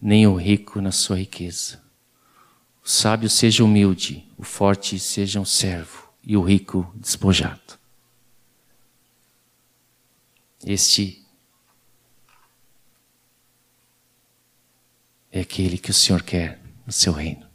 nem 0.00 0.26
o 0.26 0.34
rico 0.34 0.80
na 0.80 0.90
sua 0.90 1.16
riqueza. 1.16 1.80
O 2.84 2.88
sábio 2.88 3.28
seja 3.28 3.64
humilde, 3.64 4.26
o 4.36 4.42
forte 4.42 4.98
seja 4.98 5.38
um 5.38 5.44
servo 5.44 6.10
e 6.24 6.36
o 6.36 6.42
rico 6.42 6.92
despojado. 6.96 7.78
Este 10.64 11.24
é 15.30 15.40
aquele 15.40 15.78
que 15.78 15.90
o 15.90 15.94
Senhor 15.94 16.22
quer 16.22 16.60
no 16.84 16.92
seu 16.92 17.12
reino. 17.12 17.49